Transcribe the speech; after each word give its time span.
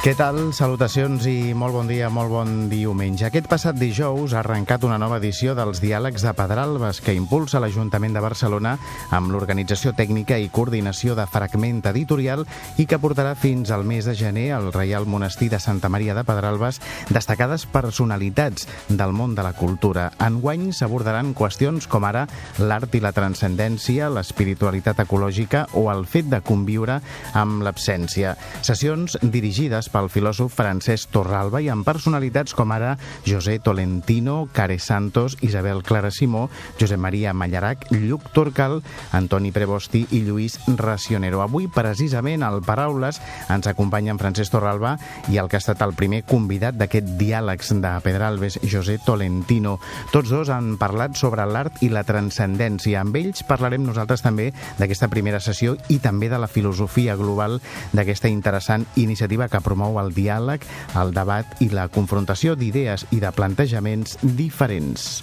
Què 0.00 0.14
tal? 0.16 0.54
Salutacions 0.56 1.26
i 1.28 1.52
molt 1.52 1.74
bon 1.76 1.84
dia, 1.84 2.06
molt 2.08 2.30
bon 2.32 2.52
diumenge. 2.70 3.26
Aquest 3.26 3.50
passat 3.52 3.76
dijous 3.76 4.32
ha 4.32 4.38
arrencat 4.40 4.86
una 4.88 4.96
nova 4.96 5.18
edició 5.20 5.52
dels 5.52 5.82
Diàlegs 5.84 6.22
de 6.24 6.30
Pedralbes 6.32 7.02
que 7.04 7.12
impulsa 7.12 7.60
l'Ajuntament 7.60 8.16
de 8.16 8.22
Barcelona 8.24 8.72
amb 9.12 9.28
l'organització 9.28 9.92
tècnica 9.98 10.38
i 10.40 10.48
coordinació 10.48 11.12
de 11.18 11.26
fragment 11.28 11.82
editorial 11.90 12.46
i 12.80 12.86
que 12.88 12.96
portarà 13.02 13.34
fins 13.36 13.68
al 13.76 13.84
mes 13.84 14.08
de 14.08 14.14
gener 14.16 14.46
al 14.56 14.70
Reial 14.72 15.04
Monestir 15.04 15.50
de 15.52 15.60
Santa 15.60 15.92
Maria 15.92 16.16
de 16.16 16.24
Pedralbes 16.24 16.80
destacades 17.12 17.68
personalitats 17.68 18.70
del 18.88 19.12
món 19.12 19.36
de 19.36 19.44
la 19.44 19.52
cultura. 19.52 20.08
Enguany 20.16 20.70
s'abordaran 20.72 21.34
qüestions 21.36 21.84
com 21.92 22.08
ara 22.08 22.24
l'art 22.56 22.96
i 22.96 23.04
la 23.04 23.12
transcendència, 23.12 24.08
l'espiritualitat 24.08 25.04
ecològica 25.04 25.66
o 25.76 25.90
el 25.92 26.08
fet 26.08 26.32
de 26.32 26.40
conviure 26.40 27.02
amb 27.36 27.68
l'absència. 27.68 28.32
Sessions 28.64 29.20
dirigides 29.20 29.89
pel 29.90 30.08
filòsof 30.12 30.54
Francesc 30.54 31.10
Torralba 31.14 31.60
i 31.60 31.68
amb 31.72 31.84
personalitats 31.86 32.54
com 32.56 32.70
ara 32.72 32.96
José 33.26 33.58
Tolentino, 33.58 34.48
Care 34.52 34.78
Santos, 34.78 35.36
Isabel 35.40 35.82
Clara 35.82 36.10
Simó, 36.10 36.48
Josep 36.80 36.98
Maria 37.00 37.32
Mallarac, 37.34 37.86
Lluc 37.90 38.30
Torcal, 38.34 38.80
Antoni 39.12 39.52
Prebosti 39.52 40.04
i 40.10 40.22
Lluís 40.22 40.58
Racionero. 40.78 41.42
Avui, 41.42 41.66
precisament, 41.68 42.44
al 42.46 42.62
Paraules 42.62 43.20
ens 43.50 43.66
acompanya 43.70 44.14
en 44.14 44.20
Francesc 44.22 44.54
Torralba 44.54 44.96
i 45.28 45.40
el 45.42 45.50
que 45.50 45.58
ha 45.58 45.64
estat 45.64 45.82
el 45.82 45.96
primer 45.98 46.22
convidat 46.28 46.78
d'aquest 46.78 47.16
diàlegs 47.20 47.74
de 47.82 47.92
Pedralbes, 48.04 48.60
José 48.62 48.98
Tolentino. 49.04 49.78
Tots 50.14 50.30
dos 50.30 50.52
han 50.54 50.76
parlat 50.78 51.18
sobre 51.18 51.46
l'art 51.46 51.82
i 51.82 51.90
la 51.90 52.04
transcendència. 52.06 53.02
Amb 53.02 53.18
ells 53.18 53.42
parlarem 53.48 53.84
nosaltres 53.86 54.22
també 54.22 54.50
d'aquesta 54.78 55.10
primera 55.10 55.40
sessió 55.42 55.76
i 55.88 55.98
també 55.98 56.30
de 56.30 56.38
la 56.38 56.50
filosofia 56.50 57.16
global 57.18 57.58
d'aquesta 57.92 58.30
interessant 58.30 58.86
iniciativa 59.00 59.48
que 59.48 59.60
promou 59.64 59.79
promou 59.80 60.00
el 60.02 60.12
diàleg, 60.12 60.64
el 61.00 61.14
debat 61.16 61.56
i 61.64 61.70
la 61.72 61.88
confrontació 61.88 62.52
d'idees 62.54 63.06
i 63.16 63.20
de 63.22 63.30
plantejaments 63.32 64.18
diferents. 64.36 65.22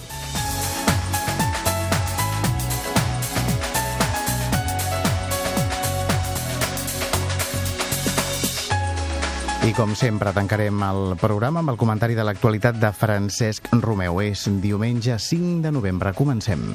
I 9.67 9.73
com 9.75 9.91
sempre 9.99 10.31
tancarem 10.31 10.79
el 10.87 11.17
programa 11.19 11.59
amb 11.59 11.73
el 11.73 11.77
comentari 11.77 12.15
de 12.15 12.23
l'actualitat 12.23 12.79
de 12.79 12.93
Francesc 12.95 13.67
Romeu. 13.83 14.23
És 14.23 14.47
diumenge 14.63 15.19
5 15.19 15.59
de 15.67 15.75
novembre. 15.75 16.15
Comencem. 16.15 16.71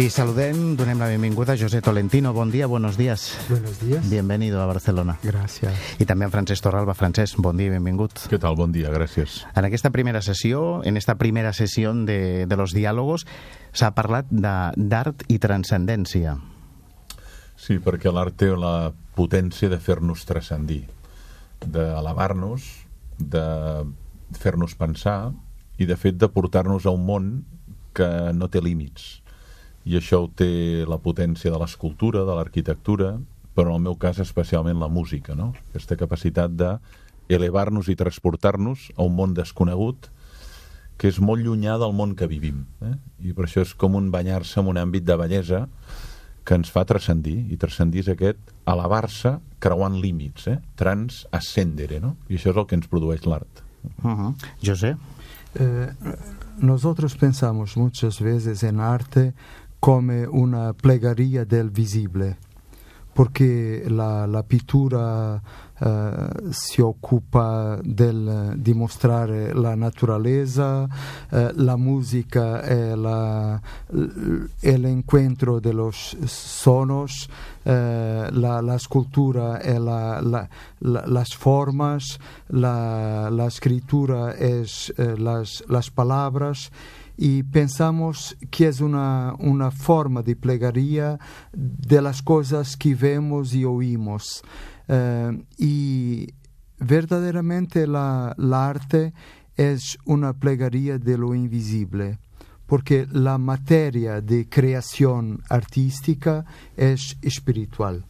Y 0.00 0.08
saluden, 0.08 0.78
donem 0.78 0.96
la 0.98 1.08
benvinguda 1.08 1.52
a 1.52 1.58
José 1.58 1.82
Tolentino. 1.82 2.32
Bon 2.32 2.50
dia, 2.50 2.66
buenos 2.66 2.96
días. 2.96 3.36
Buenos 3.50 3.78
días. 3.80 4.08
Bienvenido 4.08 4.62
a 4.62 4.64
Barcelona. 4.64 5.18
Gracias. 5.22 5.74
I 6.00 6.06
també 6.08 6.24
en 6.24 6.32
Francesc 6.32 6.64
Torralba. 6.64 6.94
Francesc, 6.96 7.36
bon 7.36 7.60
dia 7.60 7.68
i 7.68 7.74
benvingut. 7.74 8.16
Què 8.32 8.38
tal? 8.40 8.56
Bon 8.56 8.72
dia, 8.72 8.88
gràcies. 8.88 9.42
En 9.52 9.68
aquesta 9.68 9.92
primera 9.92 10.24
sessió, 10.24 10.80
en 10.88 10.96
esta 10.96 11.18
primera 11.20 11.52
sessió 11.52 11.92
de, 11.92 12.46
de 12.48 12.56
los 12.56 12.72
diálogos, 12.72 13.26
s'ha 13.76 13.92
parlat 13.92 14.24
d'art 14.32 15.28
i 15.28 15.36
transcendència. 15.36 16.38
Sí, 17.60 17.76
perquè 17.76 18.08
l'art 18.08 18.40
té 18.40 18.54
la 18.56 18.94
potència 19.20 19.68
de 19.68 19.76
fer-nos 19.84 20.24
transcendir, 20.24 20.86
d'elevar-nos, 21.60 22.72
de 23.20 23.48
fer-nos 24.32 24.80
pensar 24.80 25.34
i, 25.76 25.84
de 25.84 26.00
fet, 26.00 26.16
de 26.16 26.32
portar-nos 26.32 26.88
a 26.88 26.96
un 26.96 27.04
món 27.04 27.34
que 27.92 28.08
no 28.32 28.48
té 28.48 28.64
límits 28.64 29.18
i 29.84 29.96
això 29.96 30.24
ho 30.24 30.30
té 30.36 30.84
la 30.88 31.00
potència 31.00 31.52
de 31.52 31.58
l'escultura, 31.60 32.24
de 32.28 32.36
l'arquitectura, 32.36 33.14
però 33.54 33.72
en 33.72 33.80
el 33.80 33.86
meu 33.88 33.96
cas 34.00 34.20
especialment 34.22 34.78
la 34.80 34.88
música, 34.88 35.34
no? 35.34 35.52
Aquesta 35.70 35.96
capacitat 35.96 36.52
de 36.56 36.74
elevar-nos 37.30 37.88
i 37.88 37.96
transportar-nos 37.96 38.90
a 38.96 39.06
un 39.06 39.14
món 39.16 39.34
desconegut 39.34 40.10
que 41.00 41.08
és 41.08 41.20
molt 41.24 41.40
llunyà 41.40 41.78
del 41.80 41.94
món 41.96 42.12
que 42.16 42.28
vivim. 42.28 42.66
Eh? 42.84 42.94
I 43.30 43.32
per 43.36 43.46
això 43.46 43.64
és 43.64 43.72
com 43.72 43.96
un 43.96 44.10
banyar-se 44.12 44.60
en 44.60 44.68
un 44.68 44.80
àmbit 44.80 45.06
de 45.08 45.16
bellesa 45.16 45.62
que 46.44 46.58
ens 46.58 46.72
fa 46.72 46.84
transcendir, 46.88 47.38
i 47.52 47.56
transcendir 47.60 48.02
és 48.04 48.10
aquest 48.12 48.52
elevar-se 48.68 49.38
creuant 49.62 49.96
límits, 50.02 50.48
eh? 50.52 50.58
transascendere, 50.76 52.02
no? 52.04 52.16
I 52.28 52.36
això 52.36 52.52
és 52.52 52.60
el 52.60 52.68
que 52.68 52.76
ens 52.76 52.90
produeix 52.90 53.24
l'art. 53.24 53.64
Uh 54.02 54.10
-huh. 54.10 54.34
José? 54.62 54.96
Eh, 55.54 55.88
nosotros 56.58 57.16
pensamos 57.16 57.76
muchas 57.76 58.20
veces 58.20 58.62
en 58.62 58.80
arte 58.80 59.32
come 59.80 60.24
una 60.24 60.74
plegaria 60.74 61.44
del 61.44 61.70
visible, 61.70 62.36
perché 63.12 63.88
la, 63.88 64.26
la 64.26 64.42
pittura 64.44 65.40
eh, 65.82 66.28
si 66.50 66.82
occupa 66.82 67.78
del 67.82 68.52
dimostrare 68.56 69.54
la 69.54 69.74
naturaleza, 69.74 70.86
eh, 71.30 71.52
la 71.54 71.76
musica 71.76 72.60
è, 72.60 72.94
la, 72.94 73.58
el 73.88 74.84
encuentro 74.84 75.58
de 75.58 75.72
los 75.72 76.14
sonos, 76.26 77.26
eh, 77.62 78.28
la, 78.30 78.60
la, 78.60 78.74
escultura 78.74 79.58
è 79.60 79.78
la, 79.78 80.20
las 80.80 81.34
formas, 81.34 82.18
la, 82.48 83.46
escritura 83.46 84.34
es 84.34 84.92
eh, 84.98 85.16
las, 85.16 85.64
las 85.68 85.90
palabras 85.90 86.70
y 87.22 87.42
pensamos 87.42 88.34
que 88.50 88.68
es 88.68 88.80
una, 88.80 89.34
una 89.38 89.70
forma 89.70 90.22
de 90.22 90.36
plegaria 90.36 91.18
de 91.52 92.00
las 92.00 92.22
cosas 92.22 92.78
que 92.78 92.94
vemos 92.94 93.52
y 93.52 93.66
oímos. 93.66 94.42
Uh, 94.88 95.44
y 95.58 96.32
verdaderamente 96.78 97.86
la, 97.86 98.34
la, 98.38 98.70
arte 98.70 99.12
es 99.54 99.98
una 100.06 100.32
plegaria 100.32 100.98
de 100.98 101.18
lo 101.18 101.34
invisible, 101.34 102.18
porque 102.64 103.06
la 103.12 103.36
materia 103.36 104.22
de 104.22 104.48
creación 104.48 105.42
artística 105.50 106.46
es 106.74 107.18
espiritual. 107.20 108.06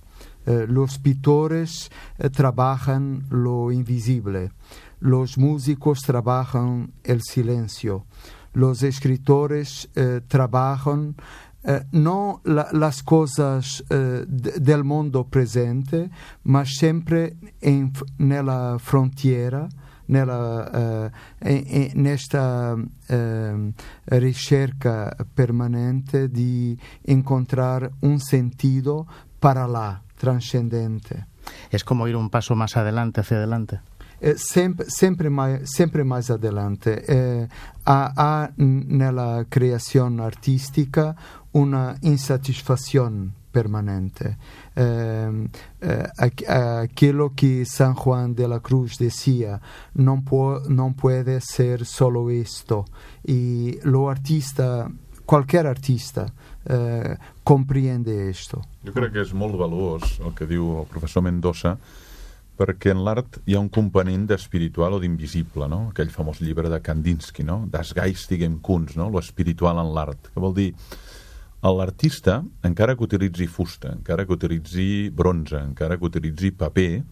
Uh, 0.47 0.66
los 0.69 1.00
pintores 1.00 1.91
uh, 2.22 2.28
trabajan 2.28 3.25
lo 3.28 3.72
invisible, 3.72 4.53
los 5.00 5.37
músicos 5.37 5.98
trabajan 6.03 6.92
el 7.03 7.22
silencio, 7.22 8.06
los 8.53 8.83
escritores 8.83 9.88
eh, 9.94 10.21
trabajan 10.27 11.16
eh, 11.62 11.84
no 11.93 12.41
la, 12.44 12.69
las 12.72 13.03
cosas 13.03 13.84
eh, 13.91 14.25
del 14.27 14.83
mundo 14.83 15.25
presente, 15.25 16.09
ma 16.43 16.65
sempre 16.65 17.37
in, 17.60 17.91
nella 18.16 18.77
frontiera, 18.78 19.69
nella, 20.06 21.10
eh, 21.41 21.91
nesta 21.94 22.75
eh, 23.06 23.72
ricerca 24.05 25.15
permanente 25.33 26.31
di 26.31 26.78
incontrare 27.03 27.91
un 28.00 28.19
sentido 28.19 29.06
para 29.39 29.66
la 29.66 30.03
trascendente. 30.16 31.27
Es 31.71 31.84
como 31.84 32.09
ir 32.09 32.16
un 32.16 32.31
paso 32.31 32.55
más 32.55 32.77
adelante, 32.77 33.21
hacia 33.21 33.37
adelante. 33.37 33.81
Eh, 34.21 34.37
sempre, 34.37 34.87
sempre, 34.89 35.29
mais, 35.29 35.71
sempre 35.71 36.05
mais 36.05 36.31
adelante. 36.31 36.91
Eh, 36.91 37.49
há, 37.85 38.13
há 38.17 38.53
nella 38.57 39.45
creazione 39.49 40.22
artistica 40.22 41.17
una 41.53 41.97
insatisfazione 42.03 43.31
permanente. 43.51 44.37
Eh, 44.75 45.49
eh, 45.81 46.11
aquello 46.17 47.33
que 47.34 47.65
San 47.65 47.95
Juan 47.95 48.34
de 48.34 48.47
la 48.47 48.61
Cruz 48.61 48.99
decía, 48.99 49.61
no, 49.95 50.23
può, 50.23 50.61
no 50.69 50.95
puede 50.95 51.41
ser 51.41 51.84
solo 51.84 52.31
esto. 52.31 52.84
Y 53.25 53.78
lo 53.83 54.09
artista, 54.09 54.89
cualquier 55.27 55.66
artista, 55.66 56.33
eh, 56.65 57.16
comprende 57.43 58.31
esto. 58.31 58.63
Jo 58.84 58.93
crec 58.97 59.13
que 59.13 59.21
és 59.21 59.33
molt 59.37 59.59
valuós 59.61 60.21
el 60.25 60.33
que 60.37 60.47
diu 60.49 60.78
el 60.81 60.87
professor 60.89 61.23
Mendoza, 61.23 61.75
perquè 62.60 62.92
en 62.92 63.01
l'art 63.07 63.39
hi 63.48 63.57
ha 63.57 63.62
un 63.62 63.71
component 63.72 64.27
d'espiritual 64.28 64.98
o 64.98 65.01
d'invisible, 65.01 65.65
no? 65.72 65.86
aquell 65.89 66.12
famós 66.12 66.42
llibre 66.45 66.68
de 66.68 66.80
Kandinsky, 66.84 67.47
no? 67.47 67.62
Das 67.72 67.95
geistigem 67.97 68.59
Kunst, 68.60 68.98
no? 69.01 69.09
lo 69.09 69.22
espiritual 69.22 69.80
en 69.80 69.95
l'art, 69.97 70.28
que 70.34 70.42
vol 70.45 70.53
dir 70.59 70.68
l'artista, 71.65 72.41
encara 72.65 72.97
que 72.97 73.04
utilitzi 73.04 73.48
fusta, 73.48 73.95
encara 73.97 74.27
que 74.27 74.36
utilitzi 74.36 75.09
bronze, 75.09 75.57
encara 75.60 75.97
que 75.97 76.09
utilitzi 76.09 76.53
paper, 76.53 77.03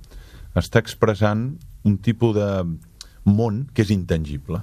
està 0.56 0.82
expressant 0.84 1.50
un 1.88 1.96
tipus 2.04 2.36
de 2.36 2.50
món 3.28 3.66
que 3.72 3.84
és 3.84 3.92
intangible 3.94 4.62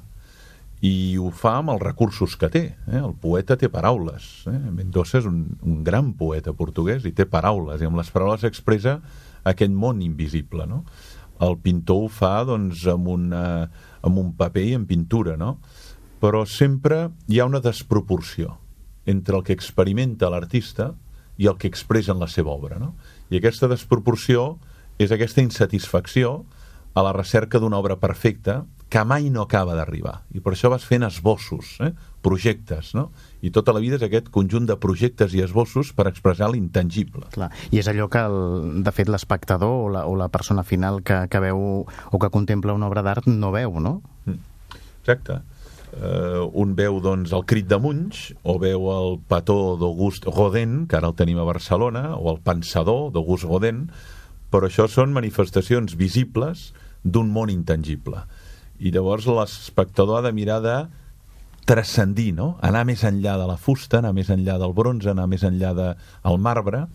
i 0.86 1.18
ho 1.18 1.30
fa 1.34 1.56
amb 1.60 1.72
els 1.74 1.82
recursos 1.82 2.36
que 2.38 2.50
té. 2.52 2.64
Eh? 2.92 3.00
El 3.00 3.16
poeta 3.22 3.56
té 3.58 3.70
paraules. 3.72 4.44
Eh? 4.52 4.58
Mendoza 4.76 5.18
és 5.22 5.30
un, 5.30 5.46
un 5.66 5.80
gran 5.88 6.12
poeta 6.18 6.54
portuguès 6.54 7.06
i 7.08 7.14
té 7.16 7.26
paraules, 7.30 7.82
i 7.82 7.88
amb 7.90 7.98
les 7.98 8.12
paraules 8.14 8.46
expressa 8.46 9.00
aquest 9.46 9.72
món 9.72 10.02
invisible. 10.04 10.68
No? 10.68 10.84
El 11.46 11.58
pintor 11.64 12.06
ho 12.06 12.12
fa 12.12 12.36
doncs, 12.48 12.86
amb, 12.92 13.10
una, 13.16 13.46
amb 14.06 14.22
un 14.22 14.34
paper 14.38 14.68
i 14.72 14.76
en 14.78 14.86
pintura, 14.90 15.38
no? 15.40 15.58
però 16.22 16.46
sempre 16.50 17.10
hi 17.30 17.40
ha 17.40 17.46
una 17.46 17.62
desproporció 17.62 18.58
entre 19.06 19.38
el 19.38 19.44
que 19.46 19.54
experimenta 19.54 20.32
l'artista 20.32 20.94
i 21.38 21.50
el 21.52 21.60
que 21.62 21.70
expressa 21.70 22.16
en 22.16 22.22
la 22.24 22.30
seva 22.32 22.56
obra. 22.56 22.80
No? 22.82 22.96
I 23.30 23.38
aquesta 23.38 23.70
desproporció 23.70 24.56
és 24.98 25.12
aquesta 25.12 25.44
insatisfacció 25.44 26.40
a 26.96 27.04
la 27.04 27.12
recerca 27.14 27.60
d'una 27.60 27.78
obra 27.78 28.00
perfecta 28.00 28.64
que 28.90 29.04
mai 29.04 29.30
no 29.30 29.44
acaba 29.44 29.76
d'arribar. 29.76 30.22
I 30.32 30.40
per 30.40 30.54
això 30.54 30.72
vas 30.72 30.86
fent 30.88 31.04
esbossos, 31.04 31.76
eh? 31.84 31.92
projectes, 32.24 32.94
no? 32.96 33.10
I 33.46 33.52
tota 33.54 33.74
la 33.76 33.82
vida 33.84 34.00
és 34.00 34.06
aquest 34.06 34.32
conjunt 34.34 34.68
de 34.70 34.78
projectes 34.82 35.36
i 35.38 35.44
esbossos 35.46 35.92
per 35.96 36.08
expressar 36.10 36.50
l'intangible. 36.54 37.28
Clar. 37.36 37.52
I 37.70 37.82
és 37.82 37.90
allò 37.92 38.08
que, 38.12 38.22
el, 38.26 38.82
de 38.86 38.94
fet, 38.96 39.12
l'espectador 39.12 39.76
o, 39.86 39.90
la, 39.94 40.06
o 40.10 40.16
la 40.20 40.30
persona 40.34 40.66
final 40.66 41.02
que, 41.06 41.26
que 41.30 41.42
veu 41.44 41.60
o 41.86 42.22
que 42.22 42.32
contempla 42.34 42.74
una 42.78 42.90
obra 42.90 43.06
d'art 43.06 43.30
no 43.30 43.52
veu, 43.54 43.78
no? 43.84 44.00
Mm. 44.26 44.40
Exacte. 45.04 45.42
Uh, 45.96 46.50
un 46.60 46.74
veu 46.76 46.98
doncs, 47.00 47.32
el 47.38 47.46
crit 47.48 47.70
de 47.72 47.78
Munch, 47.80 48.32
o 48.44 48.58
veu 48.60 48.90
el 48.92 49.20
petó 49.30 49.76
d'August 49.80 50.26
Rodin, 50.28 50.82
que 50.90 50.98
ara 50.98 51.14
el 51.14 51.16
tenim 51.16 51.40
a 51.40 51.48
Barcelona, 51.48 52.10
o 52.18 52.34
el 52.34 52.42
pensador 52.44 53.14
d'August 53.16 53.48
Rodin, 53.48 53.86
però 54.52 54.68
això 54.68 54.90
són 54.92 55.16
manifestacions 55.16 55.96
visibles 56.00 56.72
d'un 57.06 57.30
món 57.32 57.54
intangible 57.54 58.26
i 58.80 58.92
llavors 58.92 59.28
l'espectador 59.30 60.20
ha 60.20 60.26
de 60.26 60.34
mirar 60.36 60.60
de 60.64 60.76
transcendir, 61.66 62.32
no? 62.38 62.56
anar 62.62 62.86
més 62.86 63.04
enllà 63.04 63.36
de 63.42 63.48
la 63.50 63.58
fusta, 63.58 64.00
anar 64.00 64.14
més 64.14 64.30
enllà 64.34 64.58
del 64.62 64.74
bronze, 64.78 65.12
anar 65.12 65.28
més 65.28 65.44
enllà 65.44 65.74
del 65.76 66.40
marbre 66.42 66.86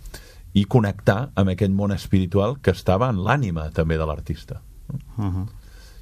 i 0.54 0.64
connectar 0.66 1.30
amb 1.38 1.52
aquell 1.52 1.74
món 1.74 1.94
espiritual 1.94 2.56
que 2.62 2.74
estava 2.74 3.10
en 3.10 3.20
l'ànima 3.26 3.68
també 3.74 3.98
de 3.98 4.06
l'artista. 4.06 4.60
Uh 4.90 5.24
-huh. 5.24 5.46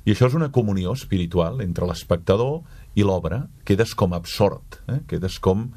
I 0.05 0.13
això 0.13 0.27
és 0.27 0.35
una 0.35 0.51
comunió 0.51 0.93
espiritual 0.93 1.61
entre 1.61 1.87
l'espectador 1.87 2.63
i 2.95 3.03
l'obra. 3.03 3.49
Quedes 3.65 3.95
com 3.95 4.13
absort, 4.13 4.81
eh? 4.89 5.01
quedes 5.07 5.39
com 5.39 5.71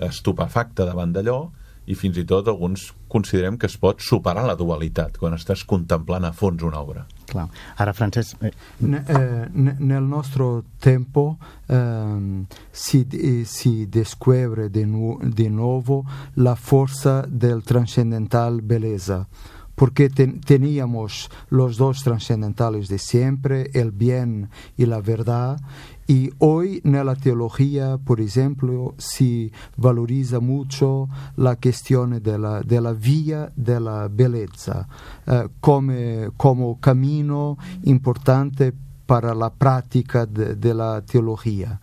estupefacte 0.00 0.84
davant 0.84 1.12
d'allò 1.12 1.50
i 1.86 1.94
fins 1.94 2.18
i 2.18 2.24
tot 2.24 2.48
alguns 2.48 2.90
considerem 3.08 3.58
que 3.58 3.68
es 3.70 3.76
pot 3.78 4.00
superar 4.02 4.44
la 4.46 4.56
dualitat 4.58 5.18
quan 5.20 5.36
estàs 5.36 5.64
contemplant 5.68 6.24
a 6.24 6.32
fons 6.32 6.62
una 6.66 6.80
obra. 6.80 7.04
Clar. 7.30 7.46
Ara, 7.80 7.92
Francesc... 7.96 8.42
Eh... 8.42 8.52
Eh, 8.84 9.48
nel 9.54 10.02
nostro 10.02 10.64
tempo 10.80 11.38
eh, 11.68 12.44
si, 12.72 13.06
eh, 13.12 13.44
si 13.46 13.86
descubre 13.86 14.68
de, 14.68 14.84
nu 14.86 15.18
de 15.22 15.48
nuovo 15.50 16.04
la 16.34 16.54
forza 16.54 17.24
del 17.28 17.62
trascendental 17.62 18.60
belleza 18.62 19.26
porque 19.74 20.08
ten, 20.08 20.40
teníamos 20.40 21.30
los 21.50 21.76
dos 21.76 22.02
trascendentales 22.02 22.88
de 22.88 22.98
siempre, 22.98 23.70
el 23.74 23.92
bien 23.92 24.50
y 24.76 24.86
la 24.86 25.00
verdad, 25.00 25.60
y 26.06 26.30
hoy 26.38 26.82
en 26.84 27.04
la 27.04 27.14
teología, 27.14 27.98
por 27.98 28.20
ejemplo, 28.20 28.94
se 28.98 29.50
valoriza 29.76 30.38
mucho 30.40 31.08
la 31.36 31.56
cuestión 31.56 32.22
de 32.22 32.38
la, 32.38 32.60
de 32.60 32.80
la 32.80 32.92
vía 32.92 33.52
de 33.56 33.80
la 33.80 34.08
belleza 34.08 34.86
eh, 35.26 35.48
como, 35.60 35.92
como 36.36 36.78
camino 36.78 37.56
importante 37.84 38.74
para 39.06 39.34
la 39.34 39.52
práctica 39.52 40.26
de, 40.26 40.54
de, 40.54 40.74
la 40.74 41.02
teología. 41.02 41.80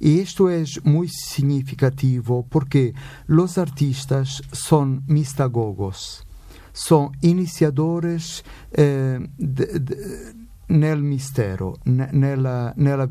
Y 0.00 0.20
esto 0.20 0.50
es 0.50 0.84
muy 0.84 1.08
significativo 1.08 2.46
porque 2.48 2.94
los 3.26 3.58
artistas 3.58 4.42
son 4.52 5.04
mistagogos 5.06 6.23
sono 6.76 7.12
iniziatori 7.20 8.16
eh, 8.70 9.28
nel 10.66 11.02
mistero, 11.02 11.76
nella, 11.84 12.72
nella, 12.76 13.08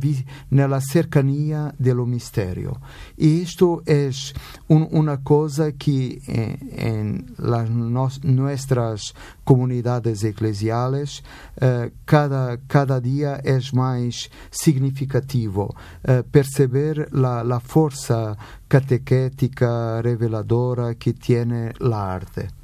nella, 0.49 0.79
cercanía 0.81 1.73
dello 1.77 2.05
misterio. 2.05 2.81
Y 3.15 3.41
esto 3.41 3.81
es 3.85 4.33
un, 4.67 4.87
una 4.91 5.23
cosa 5.23 5.71
que 5.71 6.19
eh, 6.27 6.57
en 6.71 7.33
las 7.37 7.69
nos, 7.69 8.23
nuestras 8.23 9.13
comunidades 9.45 10.23
eclesiales 10.23 11.23
eh, 11.61 11.91
cada, 12.03 12.57
cada 12.67 12.99
día 12.99 13.35
es 13.37 13.73
más 13.73 14.29
significativo 14.49 15.73
eh, 16.03 16.23
perceber 16.29 17.07
la, 17.13 17.43
la 17.43 17.59
fuerza 17.61 18.35
catequética 18.67 20.01
reveladora 20.01 20.95
que 20.95 21.13
tiene 21.13 21.71
la 21.79 22.13
arte. 22.13 22.62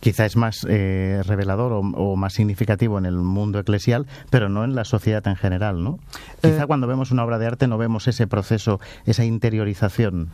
Quizá 0.00 0.24
es 0.24 0.36
más 0.36 0.66
eh, 0.68 1.22
revelador 1.26 1.72
o, 1.72 1.80
o, 1.80 2.16
más 2.16 2.32
significativo 2.32 2.98
en 2.98 3.06
el 3.06 3.16
mundo 3.16 3.58
eclesial, 3.58 4.06
pero 4.30 4.48
no 4.48 4.64
en 4.64 4.74
la 4.74 4.84
sociedad 4.84 5.26
en 5.26 5.36
general, 5.36 5.82
¿no? 5.82 5.98
Quizá 6.40 6.62
eh, 6.62 6.66
cuando 6.66 6.86
vemos 6.86 7.10
una 7.10 7.24
obra 7.24 7.38
de 7.38 7.46
arte 7.46 7.68
no 7.68 7.78
vemos 7.78 8.08
ese 8.08 8.26
proceso, 8.26 8.80
esa 9.04 9.24
interiorización. 9.24 10.30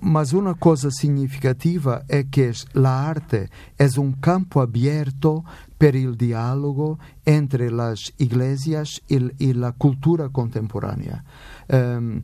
Mas 0.00 0.32
una 0.32 0.54
cosa 0.54 0.90
significativa 0.90 2.02
es 2.08 2.26
que 2.26 2.52
la 2.72 3.08
arte 3.08 3.50
es 3.78 3.98
un 3.98 4.12
campo 4.14 4.60
abierto 4.60 5.44
per 5.78 5.94
il 5.94 6.16
dialogo 6.16 6.98
entre 7.24 7.70
las 7.70 8.12
iglesias 8.18 9.02
y, 9.08 9.18
y 9.38 9.52
la 9.52 9.72
cultura 9.72 10.28
contemporánea. 10.30 11.24
Um, 11.68 12.22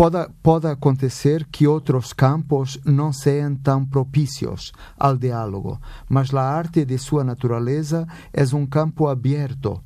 Pode, 0.00 0.28
pode 0.42 0.66
acontecer 0.66 1.46
que 1.52 1.66
outros 1.66 2.14
campos 2.14 2.80
não 2.86 3.12
sejam 3.12 3.54
tão 3.56 3.84
propícios 3.84 4.72
ao 4.96 5.14
diálogo, 5.14 5.78
mas 6.08 6.32
a 6.32 6.40
arte 6.40 6.86
de 6.86 6.96
sua 6.96 7.22
natureza 7.22 8.08
é 8.32 8.42
um 8.56 8.64
campo 8.64 9.08
aberto, 9.08 9.82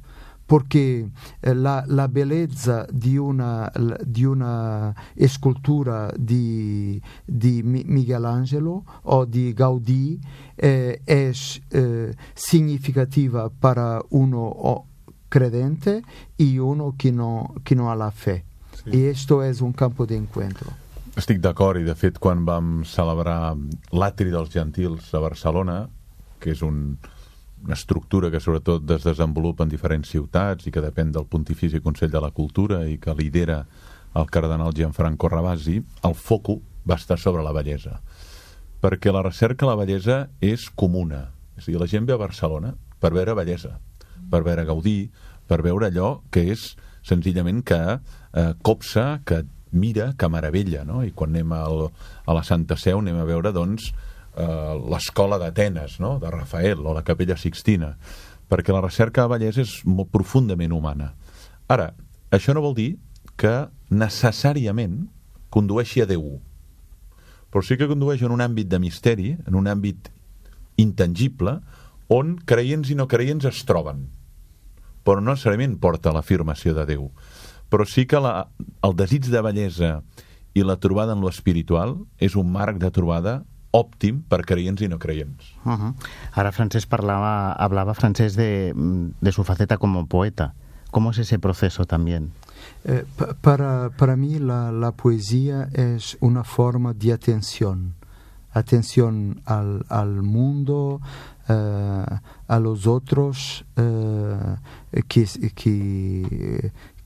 porque 0.47 1.09
la, 1.43 1.85
la 1.89 2.07
bellezza 2.07 2.87
di 2.93 3.19
una, 3.19 3.73
di 4.07 4.25
una 4.25 4.95
escultura 5.17 6.15
di, 6.17 7.03
di 7.27 7.65
Michelangelo 7.65 8.85
o 9.03 9.25
di 9.25 9.53
Gaudí 9.53 10.21
eh, 10.55 11.01
è 11.03 11.33
eh, 11.71 12.15
significativa 12.35 13.51
para 13.51 14.01
uno 14.11 14.87
credente 15.27 16.05
e 16.37 16.57
uno 16.61 16.95
che 16.97 17.11
non, 17.11 17.53
che 17.65 17.75
non 17.75 17.89
ha 17.89 17.95
la 17.95 18.13
fe. 18.13 18.54
Sí. 18.83 18.91
I 18.93 19.05
esto 19.13 19.43
és 19.45 19.61
un 19.65 19.73
campo 19.73 20.07
d'encuentro. 20.07 20.73
Estic 21.15 21.39
d'acord, 21.41 21.79
i 21.79 21.87
de 21.87 21.95
fet 21.95 22.19
quan 22.19 22.43
vam 22.47 22.83
celebrar 22.89 23.55
l'Atri 23.95 24.33
dels 24.33 24.51
Gentils 24.51 25.13
a 25.15 25.23
Barcelona, 25.23 25.85
que 26.43 26.51
és 26.53 26.63
un, 26.67 26.97
una 27.65 27.77
estructura 27.79 28.31
que 28.33 28.41
sobretot 28.43 28.91
es 28.97 29.07
desenvolupa 29.07 29.65
en 29.65 29.71
diferents 29.71 30.11
ciutats 30.11 30.67
i 30.67 30.73
que 30.75 30.83
depèn 30.85 31.13
del 31.15 31.29
Pontifici 31.31 31.81
Consell 31.81 32.13
de 32.13 32.21
la 32.21 32.33
Cultura 32.35 32.83
i 32.91 32.99
que 32.99 33.15
lidera 33.15 33.63
el 34.15 34.27
cardenal 34.31 34.75
Gianfranco 34.75 35.31
Rabasi, 35.31 35.81
el 36.03 36.15
foco 36.15 36.61
va 36.89 36.99
estar 36.99 37.19
sobre 37.19 37.43
la 37.43 37.55
bellesa. 37.57 38.01
Perquè 38.83 39.13
la 39.13 39.23
recerca 39.25 39.65
a 39.67 39.71
la 39.71 39.79
bellesa 39.81 40.29
és 40.45 40.69
comuna. 40.75 41.31
És 41.57 41.69
a 41.69 41.73
dir, 41.73 41.79
la 41.81 41.89
gent 41.89 42.07
ve 42.07 42.15
a 42.15 42.21
Barcelona 42.21 42.75
per 43.01 43.13
veure 43.15 43.35
bellesa, 43.39 43.79
per 44.31 44.43
veure 44.45 44.67
Gaudí, 44.69 44.99
per 45.49 45.63
veure 45.63 45.89
allò 45.89 46.19
que 46.33 46.45
és 46.53 46.75
senzillament 47.05 47.63
que 47.67 47.81
eh, 47.99 48.53
copsa, 48.63 49.21
que 49.27 49.45
mira, 49.75 50.15
que 50.19 50.29
meravella, 50.29 50.85
no? 50.85 51.03
I 51.05 51.13
quan 51.13 51.35
anem 51.35 51.53
al, 51.53 51.89
a 52.25 52.37
la 52.37 52.45
Santa 52.47 52.79
Seu 52.81 53.03
anem 53.03 53.19
a 53.21 53.27
veure, 53.29 53.53
doncs, 53.53 53.91
eh, 54.37 54.73
l'escola 54.91 55.39
d'Atenes, 55.43 55.99
no?, 56.01 56.17
de 56.23 56.31
Rafael, 56.33 56.81
o 56.81 56.95
la 56.97 57.05
Capella 57.07 57.37
Sixtina, 57.37 57.95
perquè 58.49 58.73
la 58.73 58.83
recerca 58.85 59.25
de 59.25 59.35
bellesa 59.35 59.65
és 59.65 59.77
molt 59.85 60.13
profundament 60.15 60.73
humana. 60.73 61.13
Ara, 61.69 61.93
això 62.35 62.55
no 62.55 62.65
vol 62.65 62.77
dir 62.79 62.91
que 63.41 63.67
necessàriament 63.91 65.05
condueixi 65.55 66.03
a 66.03 66.09
Déu, 66.09 66.39
però 67.51 67.63
sí 67.63 67.79
que 67.79 67.91
condueix 67.91 68.25
en 68.27 68.35
un 68.35 68.43
àmbit 68.43 68.71
de 68.71 68.81
misteri, 68.83 69.35
en 69.47 69.55
un 69.59 69.69
àmbit 69.71 70.11
intangible, 70.83 71.61
on 72.11 72.35
creients 72.47 72.91
i 72.91 72.97
no 72.99 73.07
creients 73.11 73.47
es 73.49 73.63
troben 73.67 74.09
però 75.05 75.21
no 75.21 75.33
necessàriament 75.33 75.79
porta 75.81 76.11
a 76.11 76.17
l'afirmació 76.17 76.75
de 76.75 76.87
Déu. 76.89 77.11
Però 77.71 77.87
sí 77.89 78.07
que 78.07 78.21
la, 78.21 78.49
el 78.83 78.95
desig 78.97 79.29
de 79.31 79.43
bellesa 79.43 79.99
i 80.55 80.63
la 80.63 80.79
trobada 80.81 81.15
en 81.15 81.21
lo 81.21 81.29
espiritual 81.29 81.99
és 82.23 82.37
un 82.39 82.53
marc 82.53 82.79
de 82.83 82.91
trobada 82.95 83.43
òptim 83.75 84.23
per 84.31 84.45
creients 84.47 84.85
i 84.87 84.89
no 84.89 84.99
creients. 85.03 85.55
Uh 85.65 85.73
-huh. 85.73 85.95
Ara 86.33 86.53
Francesc 86.53 86.89
parlava, 86.89 87.53
hablaba 87.53 87.95
Francesc 87.95 88.37
de, 88.37 88.73
de 89.21 89.33
su 89.33 89.45
faceta 89.45 89.77
como 89.79 90.07
poeta. 90.07 90.55
¿Cómo 90.91 91.11
es 91.11 91.19
ese 91.19 91.41
proceso 91.41 91.85
también? 91.85 92.31
Eh, 92.85 93.05
para, 93.41 93.91
para 93.91 94.15
mí 94.17 94.39
la, 94.39 94.71
la 94.71 94.93
poesía 94.93 95.69
es 95.73 96.17
una 96.21 96.45
forma 96.45 96.95
de 96.95 97.13
atención, 97.13 97.95
atención 98.53 99.41
al, 99.45 99.85
al 99.89 100.23
mundo, 100.23 101.01
a 101.49 102.59
los 102.61 102.87
otros 102.87 103.65
uh, 103.77 104.57
que, 105.09 105.27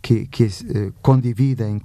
que, 0.01 0.29
que, 0.29 0.29
eh, 0.47 0.93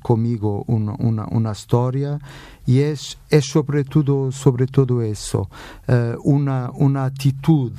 conmigo 0.02 0.64
una, 0.68 0.94
una, 1.00 1.26
una, 1.28 1.52
historia. 1.52 2.20
Y 2.66 2.80
es, 2.80 3.18
es 3.30 3.46
sobre, 3.46 3.84
todo, 3.84 4.32
sobre 4.32 4.68
todo 4.68 5.02
eso, 5.02 5.50
eh, 5.88 6.16
una, 6.24 6.72
una 6.74 7.06
actitud 7.06 7.74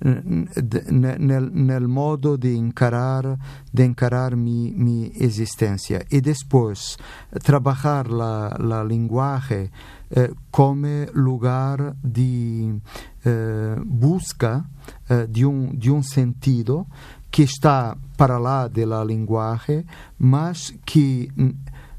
nel, 0.00 1.50
nel, 1.52 1.88
modo 1.88 2.36
di 2.36 2.56
encarar, 2.56 3.38
de 3.72 3.84
encarar 3.84 4.36
mi, 4.36 4.72
mi, 4.72 5.12
existencia 5.20 6.04
y 6.10 6.20
después 6.20 6.96
trabajar 7.42 8.10
la, 8.10 8.56
la 8.58 8.84
lenguaje 8.84 9.70
eh, 10.10 10.32
como 10.50 11.06
lugar 11.12 11.96
de 12.02 12.80
eh, 13.24 13.76
busca 13.84 14.68
eh, 15.08 15.26
de, 15.28 15.44
un, 15.44 15.78
de 15.78 15.90
un 15.90 16.04
sentido 16.04 16.86
que 17.30 17.42
está 17.42 17.96
para 18.16 18.38
lá 18.38 18.68
de 18.68 18.86
la 18.86 19.04
lenguaje, 19.04 19.84
mas 20.18 20.72
que 20.84 21.32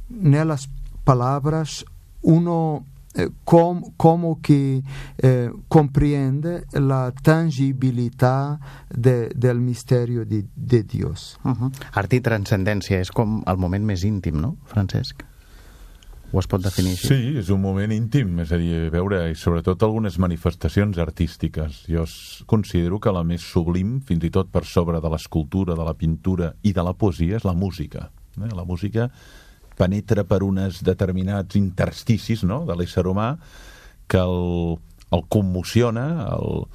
nelas 0.07 0.69
palavras 1.03 1.83
uno 2.21 2.85
eh, 2.85 2.94
com, 3.43 3.81
como 3.97 4.41
que 4.41 4.83
eh, 5.17 5.49
comprende 5.67 6.63
la 6.73 7.11
tangibilitat 7.11 8.59
de, 8.89 9.29
del 9.35 9.59
misteri 9.59 10.25
de, 10.25 10.45
de 10.55 10.83
Dios. 10.83 11.37
Uh 11.43 11.51
-huh. 11.51 11.71
Art 11.93 12.13
i 12.13 12.21
transcendència 12.21 12.99
és 12.99 13.11
com 13.11 13.43
el 13.47 13.57
moment 13.57 13.85
més 13.85 14.03
íntim, 14.03 14.41
no, 14.41 14.57
Francesc? 14.65 15.23
Ho 16.31 16.39
es 16.39 16.47
pot 16.47 16.61
definir 16.61 16.91
així? 16.91 17.07
Sí, 17.07 17.37
és 17.39 17.49
un 17.49 17.61
moment 17.61 17.91
íntim, 17.91 18.39
és 18.39 18.51
a 18.51 18.57
dir, 18.57 18.89
veure, 18.91 19.21
i 19.31 19.35
sobretot 19.35 19.83
algunes 19.83 20.17
manifestacions 20.19 20.97
artístiques. 20.97 21.85
Jo 21.87 22.03
considero 22.45 22.99
que 22.99 23.13
la 23.15 23.23
més 23.23 23.41
sublim, 23.41 24.01
fins 24.01 24.23
i 24.23 24.29
tot 24.29 24.49
per 24.51 24.65
sobre 24.65 24.99
de 24.99 25.09
l'escultura, 25.09 25.75
de 25.75 25.85
la 25.85 25.93
pintura 25.93 26.53
i 26.61 26.73
de 26.73 26.83
la 26.83 26.93
poesia, 26.93 27.37
és 27.37 27.45
la 27.45 27.53
música. 27.53 28.09
Eh? 28.35 28.51
La 28.53 28.65
música 28.65 29.11
penetra 29.77 30.25
per 30.27 30.41
uns 30.45 30.81
determinats 30.85 31.57
intersticis 31.59 32.43
no? 32.47 32.63
de 32.67 32.75
l'ésser 32.77 33.05
humà 33.07 33.35
que 34.11 34.21
el, 34.21 34.77
el 35.11 35.25
commociona. 35.29 36.07
El... 36.35 36.65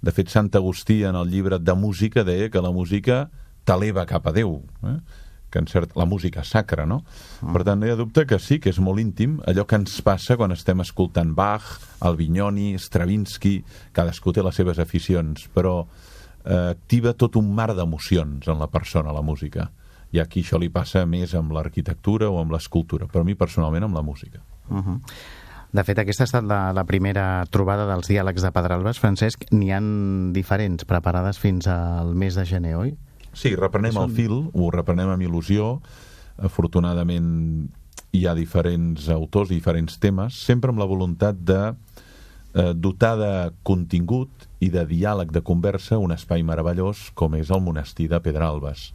De 0.00 0.12
fet, 0.16 0.30
Sant 0.32 0.48
Agustí, 0.56 1.02
en 1.04 1.16
el 1.18 1.28
llibre 1.28 1.58
de 1.60 1.74
música, 1.76 2.24
deia 2.24 2.48
que 2.48 2.62
la 2.64 2.72
música 2.72 3.26
t'eleva 3.68 4.06
cap 4.08 4.30
a 4.30 4.32
Déu. 4.36 4.62
Eh? 4.84 5.00
que 5.50 5.58
en 5.58 5.66
cert, 5.66 5.96
la 5.98 6.04
música 6.06 6.44
sacra, 6.44 6.84
no? 6.86 7.00
Mm. 7.42 7.54
Per 7.56 7.64
tant, 7.66 7.80
no 7.80 7.88
hi 7.88 7.90
ha 7.90 7.98
dubte 7.98 8.22
que 8.22 8.38
sí, 8.38 8.60
que 8.62 8.70
és 8.70 8.78
molt 8.78 9.02
íntim 9.02 9.40
allò 9.50 9.64
que 9.66 9.80
ens 9.80 9.96
passa 10.06 10.36
quan 10.38 10.54
estem 10.54 10.78
escoltant 10.84 11.34
Bach, 11.34 11.66
Albignoni, 12.06 12.76
Stravinsky, 12.78 13.56
cadascú 13.90 14.30
té 14.30 14.46
les 14.46 14.54
seves 14.54 14.78
aficions, 14.78 15.48
però 15.50 15.74
eh, 15.82 16.70
activa 16.70 17.16
tot 17.18 17.34
un 17.40 17.50
mar 17.50 17.72
d'emocions 17.74 18.46
en 18.46 18.62
la 18.62 18.70
persona, 18.70 19.10
la 19.10 19.26
música 19.26 19.72
i 20.12 20.18
aquí 20.18 20.42
això 20.44 20.58
li 20.58 20.70
passa 20.72 21.04
més 21.06 21.34
amb 21.38 21.52
l'arquitectura 21.54 22.30
o 22.30 22.40
amb 22.40 22.54
l'escultura, 22.54 23.06
però 23.06 23.22
a 23.22 23.28
mi 23.28 23.36
personalment 23.38 23.86
amb 23.86 23.94
la 23.94 24.02
música. 24.02 24.42
Uh 24.68 24.78
-huh. 24.78 25.00
De 25.72 25.84
fet, 25.84 26.00
aquesta 26.02 26.24
ha 26.24 26.30
estat 26.30 26.44
la, 26.44 26.72
la 26.74 26.82
primera 26.84 27.46
trobada 27.46 27.86
dels 27.86 28.08
diàlegs 28.10 28.42
de 28.42 28.50
Pedralbes. 28.50 28.98
Francesc, 28.98 29.44
n'hi 29.54 29.70
han 29.70 30.32
diferents 30.34 30.84
preparades 30.84 31.38
fins 31.38 31.68
al 31.70 32.14
mes 32.14 32.34
de 32.34 32.44
gener, 32.44 32.74
oi? 32.76 32.96
Sí, 33.32 33.54
reprenem 33.54 33.92
Són... 33.92 34.10
el 34.10 34.16
fil, 34.16 34.50
ho 34.52 34.70
reprenem 34.70 35.08
amb 35.08 35.22
il·lusió. 35.22 35.80
Afortunadament 36.38 37.70
hi 38.10 38.26
ha 38.26 38.34
diferents 38.34 39.08
autors 39.08 39.50
i 39.50 39.54
diferents 39.60 39.98
temes, 39.98 40.34
sempre 40.34 40.70
amb 40.70 40.82
la 40.82 40.88
voluntat 40.90 41.36
de 41.38 41.60
eh, 41.70 42.72
dotar 42.74 43.16
de 43.16 43.52
contingut 43.62 44.48
i 44.58 44.70
de 44.70 44.84
diàleg, 44.86 45.30
de 45.30 45.40
conversa, 45.40 45.98
un 45.98 46.10
espai 46.10 46.42
meravellós 46.42 47.12
com 47.14 47.34
és 47.34 47.50
el 47.50 47.60
monestir 47.60 48.08
de 48.08 48.18
Pedralbes 48.18 48.90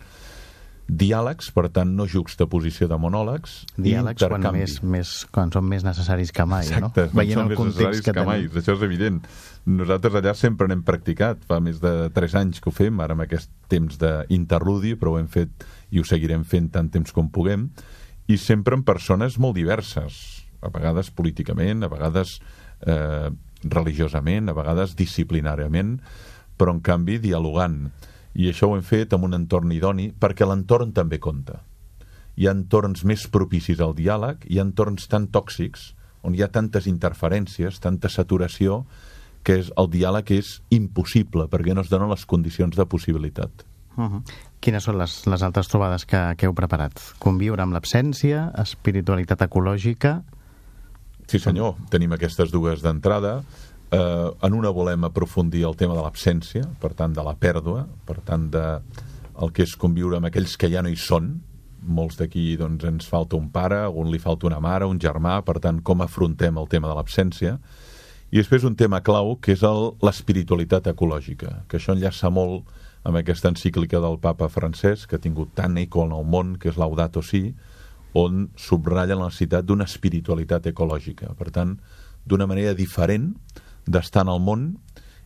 diàlegs, 0.85 1.47
per 1.55 1.65
tant, 1.73 1.95
no 1.97 2.05
juxtaposició 2.09 2.85
de 2.89 2.97
monòlegs, 3.01 3.55
diàlegs 3.81 4.21
quan, 4.21 4.43
més, 4.53 4.75
més, 4.85 5.13
quan 5.33 5.49
són 5.53 5.65
més 5.65 5.85
necessaris 5.85 6.29
que 6.35 6.45
mai, 6.45 6.67
Exacte, 6.69 7.07
no? 7.07 7.17
Veient 7.17 7.39
són 7.39 7.47
el 7.47 7.51
més 7.55 7.63
necessaris 7.71 8.03
que, 8.05 8.13
que 8.13 8.25
mai, 8.27 8.45
això 8.51 8.75
és 8.77 8.85
evident. 8.85 9.17
Nosaltres 9.65 10.19
allà 10.21 10.35
sempre 10.37 10.69
n'hem 10.69 10.83
practicat, 10.85 11.41
fa 11.49 11.57
més 11.63 11.81
de 11.81 11.95
3 12.13 12.37
anys 12.43 12.61
que 12.61 12.69
ho 12.69 12.75
fem, 12.75 13.01
ara 13.01 13.17
amb 13.17 13.25
aquest 13.25 13.49
temps 13.71 13.97
d'interludi, 13.97 14.93
però 15.01 15.15
ho 15.15 15.19
hem 15.21 15.29
fet 15.31 15.65
i 15.89 16.01
ho 16.01 16.05
seguirem 16.05 16.45
fent 16.45 16.69
tant 16.77 16.91
temps 16.93 17.15
com 17.15 17.33
puguem, 17.33 17.71
i 18.29 18.37
sempre 18.41 18.77
amb 18.77 18.85
persones 18.85 19.39
molt 19.41 19.57
diverses, 19.57 20.21
a 20.61 20.69
vegades 20.73 21.09
políticament, 21.13 21.81
a 21.85 21.89
vegades 21.89 22.39
eh, 22.85 23.29
religiosament, 23.65 24.49
a 24.49 24.57
vegades 24.57 24.93
disciplinàriament, 24.97 25.97
però 26.55 26.77
en 26.77 26.85
canvi 26.85 27.17
dialogant 27.23 27.87
i 28.35 28.49
això 28.51 28.67
ho 28.67 28.75
hem 28.75 28.83
fet 28.83 29.13
amb 29.15 29.27
un 29.27 29.37
entorn 29.37 29.71
idoni 29.71 30.09
perquè 30.11 30.47
l'entorn 30.47 30.91
també 30.95 31.19
compta. 31.23 31.61
Hi 32.35 32.47
ha 32.47 32.55
entorns 32.55 33.05
més 33.07 33.27
propicis 33.31 33.79
al 33.79 33.95
diàleg, 33.95 34.43
hi 34.51 34.59
ha 34.59 34.65
entorns 34.67 35.07
tan 35.07 35.29
tòxics, 35.31 35.93
on 36.25 36.35
hi 36.35 36.43
ha 36.43 36.51
tantes 36.51 36.89
interferències, 36.91 37.79
tanta 37.79 38.11
saturació, 38.11 38.83
que 39.45 39.59
és, 39.61 39.71
el 39.77 39.87
diàleg 39.93 40.33
és 40.35 40.57
impossible 40.73 41.47
perquè 41.51 41.75
no 41.77 41.85
es 41.85 41.91
donen 41.93 42.11
les 42.11 42.25
condicions 42.25 42.75
de 42.75 42.85
possibilitat. 42.85 43.65
Uh 43.95 44.03
-huh. 44.03 44.21
Quines 44.59 44.83
són 44.83 44.97
les, 44.97 45.25
les 45.25 45.43
altres 45.43 45.67
trobades 45.67 46.05
que, 46.05 46.35
que 46.37 46.45
heu 46.47 46.53
preparat? 46.53 46.99
Conviure 47.19 47.61
amb 47.61 47.73
l'absència, 47.73 48.51
espiritualitat 48.57 49.41
ecològica... 49.41 50.23
Sí 51.27 51.39
senyor, 51.39 51.75
tenim 51.89 52.11
aquestes 52.11 52.51
dues 52.51 52.81
d'entrada 52.81 53.43
Eh, 53.91 54.29
en 54.41 54.53
una 54.53 54.71
volem 54.73 55.03
aprofundir 55.05 55.65
el 55.67 55.75
tema 55.77 55.93
de 55.93 56.01
l'absència, 56.01 56.65
per 56.81 56.93
tant 56.97 57.13
de 57.13 57.23
la 57.23 57.35
pèrdua, 57.37 57.85
per 58.07 58.17
tant 58.25 58.49
de 58.51 58.65
el 59.43 59.51
que 59.51 59.65
és 59.67 59.75
conviure 59.75 60.17
amb 60.17 60.29
aquells 60.29 60.55
que 60.57 60.69
ja 60.71 60.81
no 60.81 60.89
hi 60.89 60.97
són, 60.99 61.35
molts 61.85 62.17
d'aquí 62.17 62.55
doncs, 62.57 62.85
ens 62.87 63.05
falta 63.05 63.37
un 63.37 63.49
pare, 63.53 63.83
un 63.87 64.09
li 64.09 64.19
falta 64.19 64.47
una 64.47 64.61
mare, 64.63 64.87
un 64.89 64.99
germà, 64.99 65.37
per 65.45 65.59
tant, 65.61 65.83
com 65.85 66.01
afrontem 66.01 66.57
el 66.57 66.69
tema 66.71 66.89
de 66.89 66.95
l'absència. 66.97 67.59
I 68.31 68.39
després 68.39 68.65
un 68.65 68.75
tema 68.75 69.03
clau, 69.05 69.35
que 69.37 69.53
és 69.53 69.61
l'espiritualitat 70.01 70.89
ecològica, 70.91 71.61
que 71.69 71.77
això 71.77 71.93
enllaça 71.93 72.31
molt 72.33 72.65
amb 73.05 73.19
aquesta 73.19 73.51
encíclica 73.53 74.01
del 74.01 74.17
papa 74.19 74.49
francès, 74.49 75.05
que 75.05 75.19
ha 75.19 75.21
tingut 75.21 75.53
tant 75.53 75.77
eco 75.77 76.07
en 76.07 76.15
el 76.15 76.25
món, 76.25 76.55
que 76.57 76.71
és 76.71 76.79
Laudato 76.81 77.21
Si, 77.21 77.51
on 78.17 78.47
subratlla 78.57 79.19
la 79.19 79.29
necessitat 79.29 79.67
d'una 79.67 79.85
espiritualitat 79.85 80.71
ecològica. 80.71 81.35
Per 81.37 81.51
tant, 81.53 81.75
d'una 82.25 82.47
manera 82.49 82.73
diferent, 82.73 83.35
d'estar 83.85 84.25
en 84.25 84.33
el 84.33 84.41
món 84.43 84.67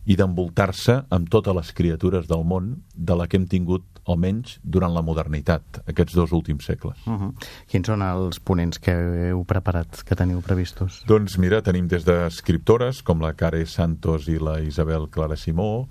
i 0.08 0.16
d'envoltar-se 0.16 1.02
amb 1.12 1.28
totes 1.30 1.54
les 1.56 1.72
criatures 1.76 2.26
del 2.28 2.44
món 2.48 2.72
de 2.94 3.16
la 3.16 3.26
que 3.28 3.36
hem 3.36 3.46
tingut 3.50 3.84
almenys 4.10 4.56
durant 4.62 4.94
la 4.94 5.02
modernitat, 5.04 5.82
aquests 5.90 6.16
dos 6.16 6.32
últims 6.32 6.64
segles. 6.64 6.96
Uh 7.06 7.12
-huh. 7.12 7.32
Quins 7.68 7.86
són 7.86 8.02
els 8.02 8.40
ponents 8.40 8.78
que 8.78 8.92
heu 9.30 9.44
preparat, 9.44 10.02
que 10.02 10.16
teniu 10.16 10.40
previstos? 10.40 11.02
Doncs 11.06 11.38
mira, 11.38 11.62
tenim 11.62 11.86
des 11.86 12.04
d'escriptores 12.04 13.02
com 13.02 13.20
la 13.20 13.34
Care 13.34 13.66
Santos 13.66 14.28
i 14.28 14.38
la 14.38 14.60
Isabel 14.60 15.08
Clara 15.10 15.36
Simó, 15.36 15.88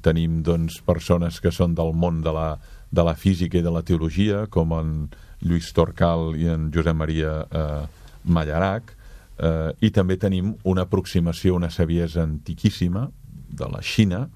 tenim 0.00 0.42
doncs, 0.42 0.80
persones 0.80 1.40
que 1.40 1.50
són 1.50 1.74
del 1.74 1.92
món 1.92 2.22
de 2.22 2.32
la, 2.32 2.58
de 2.90 3.02
la 3.02 3.14
física 3.14 3.58
i 3.58 3.62
de 3.62 3.70
la 3.70 3.82
teologia, 3.82 4.46
com 4.46 4.72
en 4.72 5.10
Lluís 5.40 5.72
Torcal 5.72 6.36
i 6.36 6.46
en 6.46 6.70
Josep 6.72 6.96
Maria 6.96 7.46
eh, 7.50 7.86
Mallarac, 8.24 8.96
eh, 9.40 9.72
i 9.80 9.90
també 9.90 10.18
tenim 10.20 10.54
una 10.68 10.84
aproximació 10.86 11.56
una 11.56 11.70
saviesa 11.70 12.22
antiquíssima 12.22 13.08
de 13.50 13.68
la 13.68 13.82
Xina, 13.82 14.28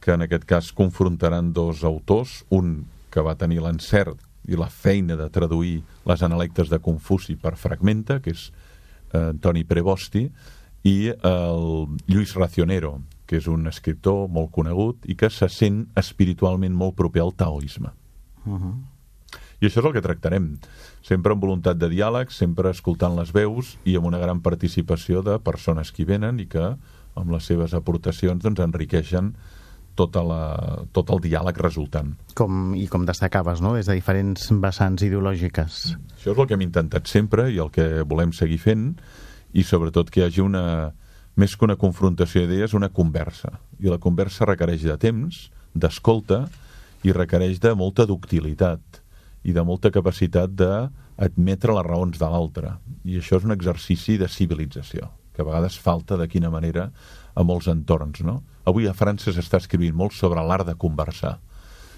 que 0.00 0.14
en 0.14 0.22
aquest 0.22 0.44
cas 0.46 0.70
confrontaran 0.72 1.52
dos 1.52 1.82
autors, 1.84 2.44
un 2.50 2.86
que 3.10 3.24
va 3.24 3.36
tenir 3.40 3.62
l'encert 3.64 4.20
i 4.46 4.58
la 4.58 4.68
feina 4.70 5.16
de 5.18 5.26
traduir 5.32 5.80
les 6.06 6.22
analectes 6.22 6.70
de 6.70 6.78
Confuci 6.78 7.34
per 7.40 7.56
fragmenta, 7.56 8.20
que 8.20 8.30
és 8.36 8.50
eh, 9.12 9.32
Antoni 9.32 9.64
Prebosti, 9.64 10.28
i 10.86 10.96
el 11.10 11.64
Lluís 12.06 12.36
Racionero, 12.36 13.00
que 13.26 13.40
és 13.40 13.48
un 13.50 13.66
escriptor 13.66 14.28
molt 14.30 14.52
conegut 14.54 15.08
i 15.10 15.16
que 15.18 15.32
se 15.34 15.48
sent 15.50 15.88
espiritualment 15.98 16.76
molt 16.76 16.94
proper 16.94 17.24
al 17.24 17.34
taoisme. 17.34 17.90
Uh 18.44 18.54
-huh. 18.54 18.74
I 19.56 19.68
això 19.68 19.80
és 19.80 19.86
el 19.88 19.94
que 19.94 20.04
tractarem, 20.04 20.50
sempre 21.04 21.32
amb 21.32 21.44
voluntat 21.44 21.78
de 21.80 21.88
diàleg, 21.88 22.32
sempre 22.34 22.72
escoltant 22.74 23.16
les 23.16 23.32
veus 23.32 23.76
i 23.88 23.96
amb 23.96 24.10
una 24.10 24.20
gran 24.20 24.42
participació 24.44 25.22
de 25.24 25.38
persones 25.40 25.92
que 25.96 26.04
venen 26.04 26.42
i 26.42 26.48
que 26.50 26.74
amb 27.16 27.30
les 27.32 27.46
seves 27.48 27.72
aportacions 27.74 28.42
doncs, 28.44 28.60
enriqueixen 28.60 29.32
tota 29.96 30.20
la, 30.20 30.40
tot 30.92 31.08
el 31.14 31.22
diàleg 31.24 31.56
resultant. 31.64 32.12
Com, 32.36 32.74
I 32.76 32.84
com 32.92 33.06
destacaves, 33.08 33.62
no? 33.64 33.72
des 33.78 33.88
de 33.88 33.96
diferents 33.96 34.50
vessants 34.60 35.06
ideològiques. 35.06 35.78
Això 36.18 36.34
és 36.34 36.36
el 36.36 36.44
que 36.44 36.58
hem 36.58 36.66
intentat 36.66 37.08
sempre 37.08 37.48
i 37.48 37.56
el 37.62 37.72
que 37.72 38.04
volem 38.04 38.36
seguir 38.36 38.60
fent 38.60 38.90
i 39.56 39.64
sobretot 39.64 40.12
que 40.12 40.20
hi 40.20 40.26
hagi 40.26 40.44
una, 40.44 40.92
més 41.40 41.56
que 41.56 41.64
una 41.64 41.78
confrontació 41.80 42.44
d'idees, 42.44 42.76
una 42.76 42.92
conversa. 42.92 43.54
I 43.80 43.88
la 43.88 44.00
conversa 44.02 44.44
requereix 44.44 44.84
de 44.84 45.00
temps, 45.00 45.46
d'escolta 45.72 46.44
i 47.08 47.16
requereix 47.16 47.56
de 47.64 47.72
molta 47.72 48.04
ductilitat 48.04 49.00
i 49.46 49.54
de 49.54 49.62
molta 49.62 49.92
capacitat 49.94 50.50
d'admetre 50.58 51.74
les 51.76 51.86
raons 51.86 52.18
de 52.18 52.30
l'altre. 52.32 52.74
I 53.06 53.20
això 53.20 53.38
és 53.38 53.46
un 53.46 53.54
exercici 53.54 54.18
de 54.18 54.26
civilització, 54.26 55.12
que 55.32 55.44
a 55.44 55.46
vegades 55.46 55.78
falta 55.78 56.18
de 56.18 56.26
quina 56.28 56.50
manera 56.50 56.90
a 57.36 57.44
molts 57.46 57.70
entorns. 57.70 58.24
No? 58.26 58.40
Avui 58.66 58.88
a 58.90 58.96
França 58.96 59.30
s'està 59.30 59.60
escrivint 59.62 59.94
molt 59.94 60.16
sobre 60.16 60.42
l'art 60.42 60.66
de 60.66 60.74
conversar. 60.74 61.38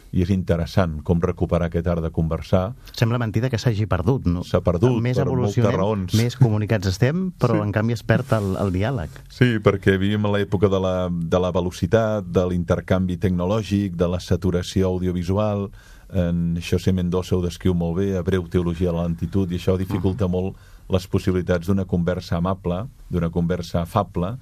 i 0.08 0.22
és 0.24 0.30
interessant 0.32 1.02
com 1.04 1.20
recuperar 1.20 1.66
aquest 1.68 1.88
art 1.92 2.00
de 2.00 2.08
conversar. 2.08 2.72
Sembla 2.96 3.18
mentida 3.20 3.50
que 3.52 3.58
s'hagi 3.60 3.84
perdut, 3.84 4.24
no? 4.24 4.40
S'ha 4.46 4.62
perdut, 4.64 4.94
més 5.04 5.18
per 5.20 5.26
moltes 5.28 5.68
raons. 5.74 6.14
Més 6.16 6.36
comunicats 6.40 6.88
estem, 6.88 7.26
però 7.36 7.58
sí. 7.58 7.64
en 7.66 7.74
canvi 7.76 7.92
es 7.92 8.04
perd 8.08 8.32
el, 8.38 8.54
el 8.62 8.72
diàleg. 8.72 9.20
Sí, 9.28 9.58
perquè 9.60 9.98
vivim 10.00 10.24
en 10.24 10.32
l'època 10.32 10.70
de, 10.72 10.80
la, 10.80 10.94
de 11.12 11.42
la 11.44 11.52
velocitat, 11.52 12.24
de 12.24 12.46
l'intercanvi 12.48 13.18
tecnològic, 13.20 14.00
de 14.00 14.08
la 14.08 14.22
saturació 14.24 14.94
audiovisual, 14.94 15.68
en 16.12 16.58
José 16.62 16.92
Mendoza 16.92 17.36
ho 17.36 17.42
descriu 17.42 17.74
molt 17.74 17.98
bé, 17.98 18.16
a 18.16 18.22
breu 18.22 18.46
teologia 18.48 18.90
de 18.90 18.96
la 18.96 19.06
lentitud, 19.06 19.50
i 19.52 19.56
això 19.56 19.76
dificulta 19.76 20.24
uh 20.26 20.30
-huh. 20.30 20.32
molt 20.32 20.56
les 20.88 21.06
possibilitats 21.06 21.66
d'una 21.66 21.84
conversa 21.84 22.36
amable, 22.36 22.86
d'una 23.10 23.30
conversa 23.30 23.82
afable 23.82 24.36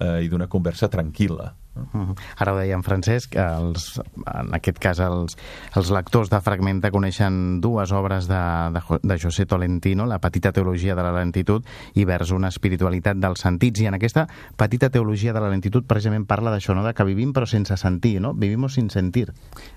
eh, 0.00 0.24
i 0.24 0.28
d'una 0.28 0.48
conversa 0.48 0.88
tranquil·la. 0.88 1.54
-huh. 1.74 2.14
Ara 2.38 2.52
ho 2.52 2.58
deia 2.58 2.74
en 2.74 2.82
Francesc, 2.82 3.34
els, 3.36 4.00
en 4.26 4.54
aquest 4.54 4.78
cas 4.78 5.00
els, 5.00 5.36
els 5.76 5.90
lectors 5.90 6.30
de 6.30 6.40
Fragmenta 6.40 6.90
coneixen 6.90 7.60
dues 7.60 7.92
obres 7.92 8.28
de, 8.28 8.42
de, 8.74 8.98
de 9.02 9.18
José 9.18 9.46
Tolentino, 9.46 10.06
La 10.06 10.18
petita 10.18 10.52
teologia 10.52 10.94
de 10.94 11.02
la 11.02 11.12
lentitud 11.12 11.64
i 11.94 12.04
vers 12.04 12.30
una 12.30 12.48
espiritualitat 12.48 13.16
dels 13.16 13.40
sentits. 13.40 13.80
I 13.80 13.86
en 13.86 13.94
aquesta 13.94 14.26
petita 14.56 14.90
teologia 14.90 15.32
de 15.32 15.40
la 15.40 15.50
lentitud 15.50 15.84
precisament 15.86 16.26
parla 16.26 16.50
d'això, 16.50 16.74
no? 16.74 16.84
de 16.84 16.94
que 16.94 17.04
vivim 17.04 17.32
però 17.32 17.46
sense 17.46 17.76
sentir, 17.76 18.20
no? 18.20 18.34
Vivimos 18.34 18.74
sin 18.74 18.90
sentir. 18.90 19.32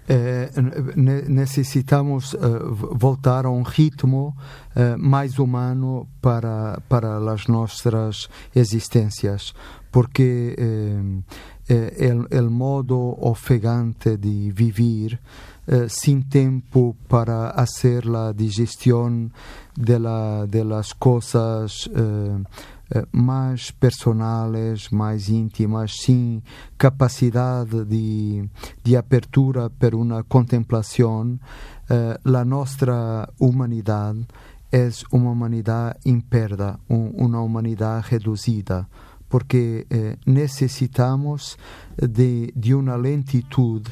Eh, 0.07 0.49
ne 0.95 1.21
necesitamos 1.27 2.33
eh, 2.33 2.37
voltar 2.93 3.45
a 3.45 3.49
un 3.49 3.65
ritmo 3.65 4.35
eh, 4.75 4.95
mais 4.97 5.39
humano 5.39 6.07
para, 6.21 6.79
para 6.87 7.19
las 7.19 7.49
nuestras 7.49 8.29
existencias, 8.53 9.55
porque 9.91 10.55
eh, 10.57 11.21
eh, 11.69 11.95
el, 12.00 12.27
el, 12.29 12.50
modo 12.50 12.97
ofegante 12.97 14.17
de 14.17 14.51
vivir 14.53 15.19
eh, 15.69 15.88
sin 15.89 16.29
tiempo 16.29 16.95
para 17.09 17.50
hacer 17.50 18.05
la 18.05 18.31
digestión 18.31 19.33
de, 19.75 20.00
la, 20.00 20.45
de 20.47 20.63
las 20.63 20.93
cosas 20.93 21.89
eh, 21.93 22.43
eh 22.91 23.05
más 23.12 23.74
personales, 23.74 24.93
más 24.93 25.27
íntimas, 25.27 25.91
sin 25.91 26.41
capacidad 26.77 27.67
de, 27.67 28.47
de 28.81 28.97
apertura 28.97 29.67
per 29.67 29.93
una 29.93 30.24
contemplación, 30.24 31.41
eh, 31.89 32.15
la 32.24 32.45
nuestra 32.45 33.29
humanidad 33.38 34.15
es 34.71 35.03
una 35.12 35.31
humanidad 35.31 35.97
imperda, 36.05 36.79
un, 36.88 37.12
una 37.17 37.41
humanidad 37.41 38.05
reducida 38.09 38.88
porque 39.29 39.86
eh, 39.89 40.17
necesitamos 40.25 41.57
de, 41.98 42.51
de, 42.55 42.75
una 42.75 42.98
lentitud 42.98 43.84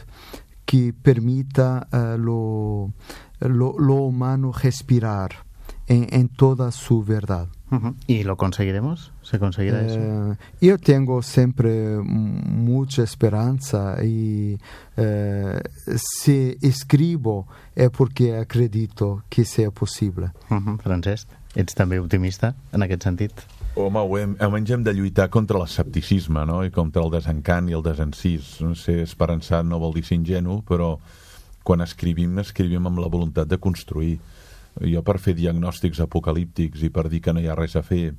que 0.65 0.93
permita 0.93 1.87
uh, 1.91 2.17
lo, 2.17 2.91
lo, 3.39 3.77
lo, 3.77 3.93
humano 3.95 4.51
respirar 4.51 5.45
en, 5.87 6.07
en, 6.11 6.29
toda 6.29 6.71
su 6.71 7.03
verdad. 7.03 7.47
Uh 7.71 7.75
-huh. 7.75 7.95
¿Y 8.07 8.23
lo 8.23 8.37
conseguiremos? 8.37 9.11
¿Se 9.21 9.37
conseguirá 9.37 9.81
eh, 9.81 9.87
eso? 9.87 10.37
Yo 10.61 10.77
tengo 10.77 11.21
siempre 11.21 11.99
mucha 12.01 13.03
esperanza 13.03 14.03
y 14.03 14.57
eh, 14.97 15.59
si 15.95 16.57
escribo 16.61 17.47
es 17.75 17.89
porque 17.89 18.37
acredito 18.37 19.23
que 19.29 19.45
sea 19.45 19.71
posible. 19.71 20.31
Uh 20.49 20.55
-huh. 20.55 20.77
Francesc, 20.79 21.27
ets 21.55 21.73
també 21.73 21.99
optimista 21.99 22.55
en 22.73 22.81
aquest 22.81 23.03
sentit? 23.03 23.31
Home, 23.75 23.99
hem, 24.15 24.37
almenys 24.39 24.69
hem 24.71 24.83
de 24.87 24.93
lluitar 24.95 25.25
contra 25.27 25.59
l'escepticisme, 25.59 26.45
no?, 26.47 26.61
i 26.63 26.71
contra 26.71 27.01
el 27.03 27.09
desencant 27.11 27.67
i 27.67 27.73
el 27.75 27.81
desencís. 27.83 28.53
No 28.63 28.71
sé, 28.79 29.01
esperançat 29.03 29.67
no 29.67 29.81
vol 29.81 29.97
dir 29.97 30.05
ser 30.07 30.15
ingenu, 30.15 30.61
però 30.63 30.93
quan 31.67 31.83
escrivim, 31.83 32.37
escrivim 32.39 32.87
amb 32.87 33.01
la 33.03 33.09
voluntat 33.11 33.51
de 33.51 33.59
construir. 33.59 34.13
Jo 34.79 35.03
per 35.03 35.17
fer 35.19 35.35
diagnòstics 35.35 35.99
apocalíptics 36.05 36.85
i 36.87 36.91
per 36.91 37.09
dir 37.11 37.19
que 37.25 37.35
no 37.35 37.43
hi 37.43 37.51
ha 37.51 37.59
res 37.59 37.75
a 37.75 37.83
fer 37.83 38.13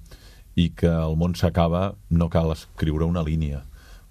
i 0.60 0.68
que 0.76 0.92
el 0.92 1.16
món 1.16 1.32
s'acaba, 1.32 1.86
no 2.10 2.28
cal 2.28 2.52
escriure 2.52 3.08
una 3.08 3.24
línia. 3.24 3.62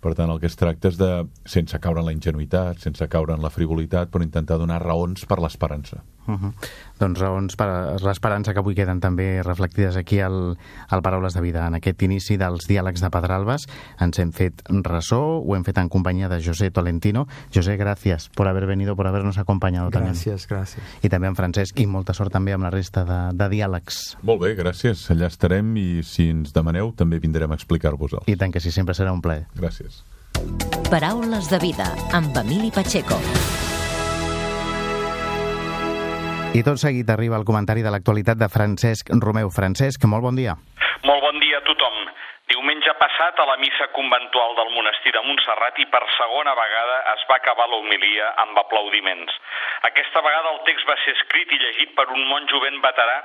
Per 0.01 0.15
tant, 0.17 0.33
el 0.33 0.41
que 0.41 0.49
es 0.49 0.57
tracta 0.57 0.89
és 0.89 0.97
de, 0.97 1.11
sense 1.45 1.77
caure 1.81 2.01
en 2.01 2.09
la 2.09 2.17
ingenuïtat, 2.17 2.81
sense 2.81 3.05
caure 3.05 3.37
en 3.37 3.45
la 3.45 3.53
frivolitat, 3.53 4.09
però 4.09 4.25
intentar 4.25 4.57
donar 4.57 4.81
raons 4.81 5.29
per 5.29 5.37
l'esperança. 5.45 6.01
Uh 6.27 6.33
-huh. 6.33 6.53
Doncs 6.99 7.19
raons 7.19 7.55
per 7.55 7.67
l'esperança 8.01 8.53
que 8.53 8.59
avui 8.59 8.75
queden 8.75 8.99
també 8.99 9.43
reflectides 9.43 9.95
aquí 9.95 10.19
al, 10.19 10.57
al 10.87 11.01
Paraules 11.01 11.33
de 11.33 11.41
Vida. 11.41 11.67
En 11.67 11.75
aquest 11.75 12.01
inici 12.01 12.37
dels 12.37 12.67
diàlegs 12.67 13.01
de 13.01 13.09
Pedralbes 13.09 13.67
ens 13.99 14.19
hem 14.19 14.31
fet 14.31 14.63
ressò, 14.83 15.41
ho 15.43 15.55
hem 15.55 15.63
fet 15.63 15.77
en 15.77 15.89
companyia 15.89 16.29
de 16.29 16.41
José 16.41 16.71
Tolentino. 16.71 17.27
José, 17.53 17.77
gràcies 17.77 18.29
por 18.29 18.47
haber 18.47 18.65
venido, 18.65 18.95
por 18.95 19.07
habernos 19.07 19.37
acompañado 19.37 19.89
gràcies, 19.89 20.47
també. 20.47 20.55
Gràcies, 20.55 21.03
I 21.03 21.09
també 21.09 21.27
en 21.27 21.35
Francesc, 21.35 21.79
i 21.79 21.85
molta 21.85 22.13
sort 22.13 22.31
també 22.31 22.53
amb 22.53 22.63
la 22.63 22.69
resta 22.69 23.03
de, 23.03 23.37
de 23.37 23.49
diàlegs. 23.49 24.17
Molt 24.23 24.41
bé, 24.41 24.55
gràcies. 24.55 25.09
Allà 25.11 25.27
estarem 25.27 25.75
i 25.77 26.01
si 26.03 26.29
ens 26.29 26.53
demaneu 26.53 26.93
també 26.95 27.19
vindrem 27.19 27.51
a 27.51 27.55
explicar-vos-el. 27.55 28.23
I 28.27 28.35
tant 28.35 28.51
que 28.51 28.59
sí, 28.59 28.71
sempre 28.71 28.95
serà 28.95 29.11
un 29.11 29.21
plaer. 29.21 29.47
Gràcies. 29.55 30.03
Paraules 30.89 31.49
de 31.49 31.59
Vida, 31.59 31.87
amb 32.13 32.35
Emili 32.37 32.71
Pacheco. 32.71 33.19
I 36.55 36.61
tot 36.63 36.79
seguit 36.79 37.09
arriba 37.11 37.35
el 37.35 37.43
comentari 37.43 37.81
de 37.83 37.91
l'actualitat 37.91 38.39
de 38.39 38.47
Francesc 38.47 39.09
Romeu. 39.19 39.49
Francesc, 39.51 40.05
molt 40.07 40.23
bon 40.23 40.37
dia. 40.39 40.53
Molt 41.03 41.21
bon 41.21 41.39
dia 41.39 41.57
a 41.59 41.65
tothom. 41.67 41.95
Diumenge 42.47 42.93
passat, 43.01 43.39
a 43.41 43.45
la 43.49 43.57
missa 43.57 43.87
conventual 43.91 44.53
del 44.55 44.69
monestir 44.71 45.11
de 45.11 45.21
Montserrat 45.25 45.79
i 45.81 45.85
per 45.91 46.01
segona 46.15 46.53
vegada 46.55 46.99
es 47.15 47.23
va 47.29 47.35
acabar 47.41 47.65
l'homilia 47.67 48.29
amb 48.43 48.59
aplaudiments. 48.61 49.33
Aquesta 49.89 50.21
vegada 50.21 50.53
el 50.53 50.61
text 50.69 50.87
va 50.87 50.95
ser 51.03 51.15
escrit 51.17 51.51
i 51.51 51.59
llegit 51.59 51.95
per 51.97 52.05
un 52.13 52.21
monjo 52.29 52.61
ben 52.63 52.77
veterà 52.85 53.17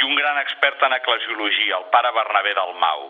i 0.00 0.04
un 0.08 0.18
gran 0.18 0.40
expert 0.42 0.82
en 0.82 0.96
eclesiologia, 0.98 1.78
el 1.78 1.86
pare 1.94 2.12
Bernabé 2.18 2.52
del 2.58 2.74
Mau. 2.82 3.08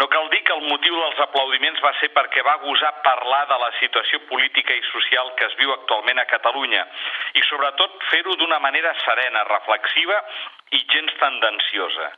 No 0.00 0.08
cal 0.08 0.30
dir 0.32 0.40
que 0.42 0.56
el 0.56 0.66
motiu 0.66 0.96
dels 0.96 1.20
aplaudiments 1.26 1.84
va 1.84 1.92
ser 2.00 2.08
perquè 2.16 2.42
va 2.42 2.56
gosar 2.64 2.92
parlar 3.04 3.44
de 3.52 3.60
la 3.62 3.70
situació 3.78 4.24
política 4.32 4.74
i 4.74 4.82
social 4.88 5.34
que 5.36 5.46
es 5.50 5.54
viu 5.60 5.76
actualment 5.76 6.18
a 6.18 6.28
Catalunya 6.32 6.82
i 7.36 7.46
sobretot 7.50 8.00
fer-ho 8.10 8.34
d'una 8.40 8.58
manera 8.64 8.96
serena, 9.04 9.44
reflexiva 9.52 10.18
i 10.72 10.84
gens 10.88 11.14
tendenciosa. 11.20 12.10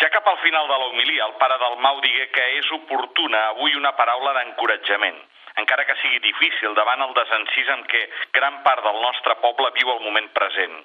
Ja 0.00 0.10
cap 0.10 0.26
al 0.26 0.38
final 0.42 0.66
de 0.68 0.78
l'homilia, 0.80 1.26
el 1.28 1.36
pare 1.38 1.58
del 1.62 1.76
Mau 1.84 2.00
digué 2.02 2.26
que 2.34 2.44
és 2.58 2.70
oportuna 2.76 3.40
avui 3.52 3.76
una 3.78 3.92
paraula 3.98 4.32
d'encoratjament, 4.38 5.20
encara 5.62 5.84
que 5.86 5.96
sigui 6.02 6.18
difícil 6.24 6.74
davant 6.74 7.04
el 7.04 7.14
desencís 7.14 7.70
en 7.76 7.84
què 7.92 8.02
gran 8.38 8.60
part 8.66 8.82
del 8.82 9.00
nostre 9.02 9.36
poble 9.44 9.70
viu 9.78 9.92
el 9.94 10.02
moment 10.06 10.28
present. 10.34 10.80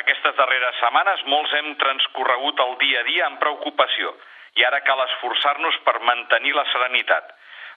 Aquestes 0.00 0.36
darreres 0.38 0.78
setmanes 0.80 1.24
molts 1.26 1.54
hem 1.58 1.74
transcorregut 1.82 2.62
el 2.66 2.76
dia 2.84 3.02
a 3.02 3.08
dia 3.08 3.26
amb 3.26 3.40
preocupació, 3.42 4.14
i 4.54 4.64
ara 4.64 4.80
cal 4.86 5.02
esforçar-nos 5.04 5.76
per 5.86 5.98
mantenir 6.06 6.54
la 6.54 6.66
serenitat. 6.72 7.34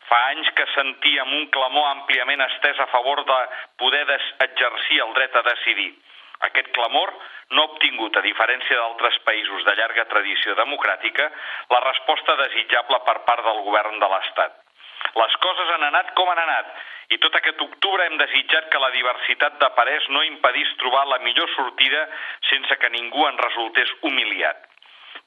Fa 0.09 0.19
anys 0.29 0.49
que 0.57 0.65
sentíem 0.75 1.33
un 1.39 1.49
clamor 1.55 1.89
àmpliament 1.89 2.41
estès 2.47 2.79
a 2.79 2.87
favor 2.93 3.21
de 3.25 3.39
poder 3.81 4.05
exercir 4.45 5.01
el 5.03 5.13
dret 5.17 5.35
a 5.35 5.43
decidir. 5.49 5.91
Aquest 6.47 6.71
clamor 6.75 7.13
no 7.51 7.63
ha 7.63 7.71
obtingut, 7.73 8.17
a 8.17 8.25
diferència 8.25 8.77
d'altres 8.79 9.19
països 9.27 9.65
de 9.67 9.75
llarga 9.79 10.07
tradició 10.13 10.55
democràtica, 10.55 11.27
la 11.73 11.83
resposta 11.85 12.37
desitjable 12.45 13.01
per 13.09 13.17
part 13.27 13.45
del 13.45 13.61
govern 13.67 13.99
de 13.99 14.09
l'Estat. 14.13 14.57
Les 15.17 15.37
coses 15.43 15.75
han 15.75 15.85
anat 15.89 16.13
com 16.17 16.29
han 16.31 16.41
anat 16.45 16.73
i 17.11 17.17
tot 17.19 17.35
aquest 17.35 17.61
octubre 17.65 18.05
hem 18.07 18.17
desitjat 18.21 18.69
que 18.71 18.79
la 18.79 18.91
diversitat 18.95 19.57
de 19.59 19.69
parers 19.75 20.07
no 20.15 20.23
impedís 20.23 20.75
trobar 20.79 21.05
la 21.09 21.19
millor 21.25 21.49
sortida 21.57 22.05
sense 22.49 22.77
que 22.79 22.93
ningú 22.93 23.25
en 23.27 23.39
resultés 23.41 23.91
humiliat 24.07 24.70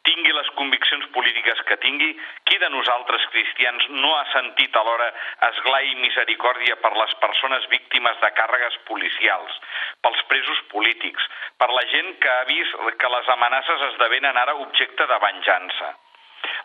tingui 0.04 0.32
les 0.36 0.50
conviccions 0.58 1.06
polítiques 1.16 1.60
que 1.68 1.76
tingui, 1.82 2.10
qui 2.48 2.58
de 2.62 2.70
nosaltres 2.72 3.26
cristians 3.32 3.88
no 3.90 4.12
ha 4.16 4.24
sentit 4.32 4.76
alhora 4.76 5.10
esglai 5.48 5.90
i 5.90 6.00
misericòrdia 6.02 6.76
per 6.84 6.92
les 6.96 7.14
persones 7.24 7.68
víctimes 7.72 8.20
de 8.22 8.32
càrregues 8.38 8.78
policials, 8.90 9.60
pels 10.04 10.24
presos 10.32 10.62
polítics, 10.72 11.28
per 11.58 11.70
la 11.72 11.84
gent 11.92 12.16
que 12.20 12.32
ha 12.36 12.48
vist 12.50 12.80
que 13.00 13.14
les 13.16 13.28
amenaces 13.36 13.86
esdevenen 13.92 14.40
ara 14.44 14.58
objecte 14.66 15.06
de 15.10 15.22
venjança? 15.28 15.94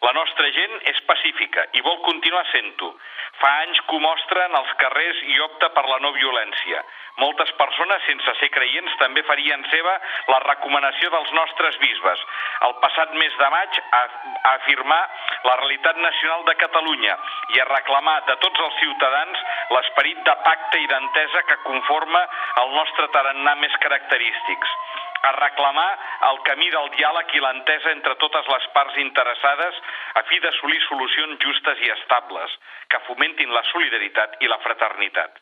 La 0.05 0.11
nostra 0.15 0.47
gent 0.55 0.75
és 0.91 0.99
pacífica 1.07 1.65
i 1.77 1.83
vol 1.85 1.99
continuar 2.05 2.45
sent-ho. 2.51 2.93
Fa 3.39 3.51
anys 3.63 3.79
que 3.87 3.95
ho 3.95 3.99
mostra 4.03 4.45
en 4.47 4.55
els 4.59 4.71
carrers 4.81 5.21
i 5.33 5.39
opta 5.45 5.69
per 5.75 5.85
la 5.87 5.99
no 6.03 6.11
violència. 6.15 6.81
Moltes 7.19 7.51
persones, 7.59 8.03
sense 8.07 8.33
ser 8.39 8.49
creients, 8.55 8.95
també 9.01 9.23
farien 9.27 9.65
seva 9.71 9.95
la 10.31 10.39
recomanació 10.45 11.11
dels 11.15 11.33
nostres 11.35 11.79
bisbes. 11.83 12.23
El 12.67 12.75
passat 12.83 13.15
mes 13.19 13.35
de 13.41 13.49
maig 13.55 13.79
a, 13.81 14.01
a 14.01 14.53
afirmar 14.53 15.01
la 15.49 15.57
realitat 15.61 15.99
nacional 16.03 16.47
de 16.47 16.55
Catalunya 16.63 17.17
i 17.55 17.59
a 17.59 17.67
reclamar 17.71 18.17
de 18.29 18.37
tots 18.45 18.65
els 18.67 18.79
ciutadans 18.83 19.43
l'esperit 19.75 20.23
de 20.27 20.35
pacte 20.47 20.79
i 20.79 20.89
d'entesa 20.91 21.43
que 21.51 21.61
conforma 21.67 22.23
el 22.63 22.75
nostre 22.79 23.11
tarannà 23.15 23.55
més 23.63 23.75
característics 23.83 24.79
a 25.21 25.31
reclamar 25.35 25.89
el 26.29 26.41
camí 26.47 26.69
del 26.73 26.89
diàleg 26.95 27.33
i 27.35 27.43
l'entesa 27.43 27.91
entre 27.91 28.15
totes 28.23 28.47
les 28.47 28.67
parts 28.75 28.97
interessades 29.03 29.81
a 30.21 30.23
fi 30.29 30.39
d'assolir 30.39 30.81
solucions 30.87 31.39
justes 31.43 31.81
i 31.85 31.91
estables 31.95 32.59
que 32.89 33.03
fomentin 33.07 33.53
la 33.53 33.63
solidaritat 33.71 34.37
i 34.39 34.51
la 34.51 34.61
fraternitat. 34.65 35.41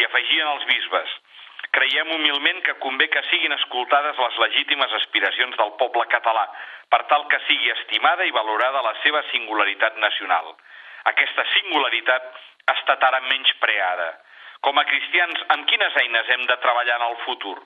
I 0.00 0.06
afegien 0.06 0.48
els 0.54 0.64
bisbes, 0.70 1.18
Creiem 1.70 2.08
humilment 2.10 2.62
que 2.66 2.74
convé 2.82 3.06
que 3.14 3.22
siguin 3.28 3.52
escoltades 3.54 4.18
les 4.18 4.38
legítimes 4.42 4.92
aspiracions 4.98 5.56
del 5.58 5.70
poble 5.78 6.06
català, 6.10 6.42
per 6.90 7.04
tal 7.12 7.28
que 7.30 7.38
sigui 7.46 7.70
estimada 7.74 8.26
i 8.26 8.34
valorada 8.34 8.82
la 8.82 8.94
seva 9.04 9.22
singularitat 9.30 10.00
nacional. 10.02 10.50
Aquesta 11.12 11.44
singularitat 11.52 12.26
ha 12.66 12.74
estat 12.74 13.06
ara 13.06 13.20
menys 13.28 13.52
preada. 13.62 14.08
Com 14.66 14.82
a 14.82 14.84
cristians, 14.88 15.44
amb 15.54 15.68
quines 15.70 16.00
eines 16.02 16.32
hem 16.34 16.42
de 16.48 16.58
treballar 16.64 16.98
en 16.98 17.06
el 17.12 17.16
futur? 17.26 17.56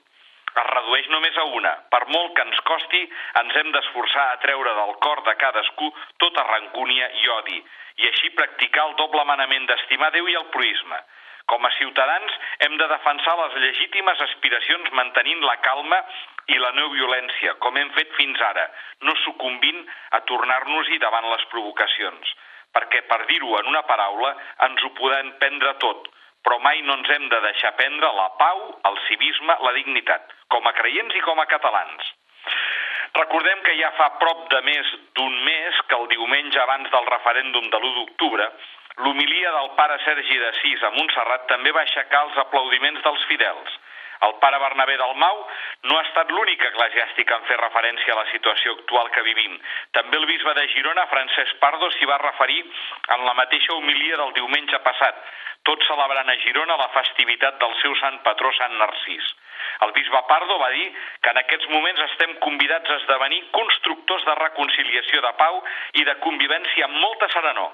Es 0.61 0.67
redueix 0.71 1.07
només 1.11 1.37
a 1.37 1.45
una. 1.57 1.71
Per 1.91 2.01
molt 2.15 2.35
que 2.35 2.45
ens 2.47 2.61
costi, 2.69 3.01
ens 3.41 3.57
hem 3.59 3.71
d'esforçar 3.75 4.25
a 4.31 4.37
treure 4.43 4.75
del 4.77 4.93
cor 5.03 5.21
de 5.27 5.35
cadascú 5.41 5.89
tota 6.23 6.45
rancúnia 6.47 7.09
i 7.23 7.27
odi, 7.39 7.59
i 8.03 8.07
així 8.11 8.31
practicar 8.37 8.87
el 8.89 8.95
doble 9.01 9.25
manament 9.27 9.67
d'estimar 9.67 10.11
Déu 10.15 10.31
i 10.31 10.37
el 10.39 10.47
proisme. 10.55 11.01
Com 11.51 11.65
a 11.67 11.73
ciutadans 11.77 12.39
hem 12.65 12.77
de 12.79 12.87
defensar 12.89 13.35
les 13.41 13.59
legítimes 13.67 14.21
aspiracions 14.27 14.89
mantenint 14.97 15.43
la 15.45 15.59
calma 15.67 15.99
i 16.49 16.57
la 16.61 16.71
no 16.77 16.87
violència, 16.93 17.53
com 17.61 17.77
hem 17.77 17.91
fet 17.99 18.15
fins 18.17 18.41
ara, 18.47 18.65
no 19.05 19.13
sucumbint 19.25 19.83
a 20.17 20.23
tornar-nos-hi 20.31 20.97
davant 21.03 21.29
les 21.33 21.45
provocacions. 21.51 22.33
Perquè, 22.75 23.05
per 23.11 23.21
dir-ho 23.29 23.59
en 23.59 23.69
una 23.71 23.85
paraula, 23.87 24.33
ens 24.67 24.83
ho 24.83 24.91
podem 24.97 25.35
prendre 25.41 25.75
tot, 25.83 26.09
però 26.45 26.59
mai 26.63 26.81
no 26.85 26.99
ens 26.99 27.09
hem 27.15 27.25
de 27.31 27.41
deixar 27.47 27.73
prendre 27.79 28.11
la 28.19 28.29
pau, 28.39 28.61
el 28.91 29.01
civisme, 29.07 29.57
la 29.65 29.73
dignitat, 29.79 30.31
com 30.53 30.67
a 30.69 30.73
creients 30.77 31.17
i 31.17 31.25
com 31.25 31.41
a 31.41 31.49
catalans. 31.49 32.13
Recordem 33.15 33.61
que 33.65 33.75
ja 33.79 33.91
fa 33.97 34.09
prop 34.21 34.47
de 34.51 34.61
més 34.69 34.95
d'un 35.17 35.35
mes 35.43 35.83
que 35.89 35.99
el 35.99 36.09
diumenge 36.13 36.59
abans 36.61 36.89
del 36.93 37.05
referèndum 37.11 37.69
de 37.71 37.79
l'1 37.79 37.93
d'octubre 37.99 38.49
L'homilia 38.97 39.51
del 39.51 39.71
pare 39.75 39.97
Sergi 40.05 40.37
de 40.39 40.51
Sis 40.61 40.83
a 40.87 40.91
Montserrat 40.95 41.49
també 41.49 41.71
va 41.75 41.81
aixecar 41.83 42.21
els 42.27 42.37
aplaudiments 42.45 43.01
dels 43.03 43.25
fidels. 43.27 43.73
El 44.27 44.35
pare 44.39 44.59
Bernabé 44.59 44.97
del 44.97 45.15
Mau 45.19 45.41
no 45.89 45.97
ha 45.97 46.03
estat 46.05 46.31
l'únic 46.31 46.63
eclesiàstic 46.69 47.31
en 47.35 47.47
fer 47.49 47.57
referència 47.61 48.13
a 48.13 48.19
la 48.21 48.27
situació 48.31 48.75
actual 48.77 49.11
que 49.11 49.25
vivim. 49.27 49.57
També 49.97 50.17
el 50.17 50.27
bisbe 50.29 50.53
de 50.55 50.67
Girona, 50.73 51.07
Francesc 51.11 51.59
Pardo, 51.59 51.91
s'hi 51.91 52.07
va 52.09 52.21
referir 52.23 52.61
en 53.15 53.25
la 53.25 53.33
mateixa 53.41 53.73
homilia 53.75 54.17
del 54.21 54.35
diumenge 54.39 54.79
passat, 54.87 55.23
tot 55.65 55.81
celebrant 55.89 56.29
a 56.29 56.37
Girona 56.43 56.77
la 56.77 56.91
festivitat 56.95 57.59
del 57.59 57.73
seu 57.81 57.95
sant 58.01 58.21
patró 58.27 58.51
Sant 58.59 58.77
Narcís. 58.79 59.33
El 59.85 59.91
bisbe 59.91 60.21
Pardo 60.29 60.57
va 60.59 60.69
dir 60.71 60.85
que 61.21 61.31
en 61.33 61.39
aquests 61.41 61.67
moments 61.71 62.01
estem 62.05 62.35
convidats 62.43 62.89
a 62.89 62.99
esdevenir 63.01 63.41
constructors 63.57 64.25
de 64.27 64.35
reconciliació 64.39 65.23
de 65.25 65.33
pau 65.41 65.59
i 65.99 66.05
de 66.07 66.15
convivència 66.27 66.85
amb 66.87 67.01
molta 67.01 67.29
serenor. 67.33 67.73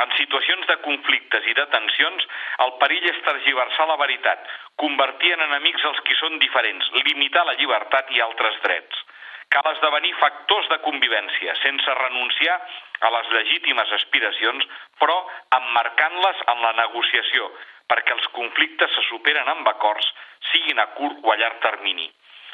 En 0.00 0.12
situacions 0.16 0.66
de 0.68 0.76
conflictes 0.84 1.46
i 1.50 1.54
de 1.58 1.66
tensions, 1.74 2.26
el 2.64 2.70
perill 2.80 3.08
és 3.10 3.22
tergiversar 3.26 3.86
la 3.90 3.98
veritat, 4.00 4.46
convertir 4.82 5.34
en 5.34 5.42
enemics 5.46 5.84
els 5.90 6.00
qui 6.06 6.16
són 6.20 6.38
diferents, 6.40 6.88
limitar 7.08 7.44
la 7.48 7.56
llibertat 7.58 8.12
i 8.16 8.22
altres 8.24 8.56
drets. 8.64 9.02
Cal 9.50 9.66
esdevenir 9.72 10.14
factors 10.20 10.68
de 10.70 10.78
convivència, 10.86 11.56
sense 11.60 11.98
renunciar 11.98 12.56
a 13.02 13.10
les 13.16 13.30
legítimes 13.34 13.92
aspiracions, 13.98 14.66
però 15.02 15.18
emmarcant-les 15.58 16.42
en 16.54 16.64
la 16.64 16.72
negociació, 16.80 17.50
perquè 17.90 18.14
els 18.14 18.32
conflictes 18.38 18.94
se 18.94 19.06
superen 19.10 19.48
amb 19.52 19.68
acords, 19.68 20.06
siguin 20.52 20.78
a 20.78 20.86
curt 20.96 21.24
o 21.26 21.32
a 21.34 21.38
llarg 21.40 21.58
termini. 21.66 22.06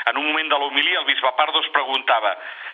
En 0.07 0.19
un 0.19 0.31
moment 0.31 0.49
de 0.49 0.59
l'homilia, 0.63 1.03
el 1.03 1.11
bisbe 1.11 1.31
Pardo 1.37 1.61
es 1.63 1.71
preguntava 1.75 2.33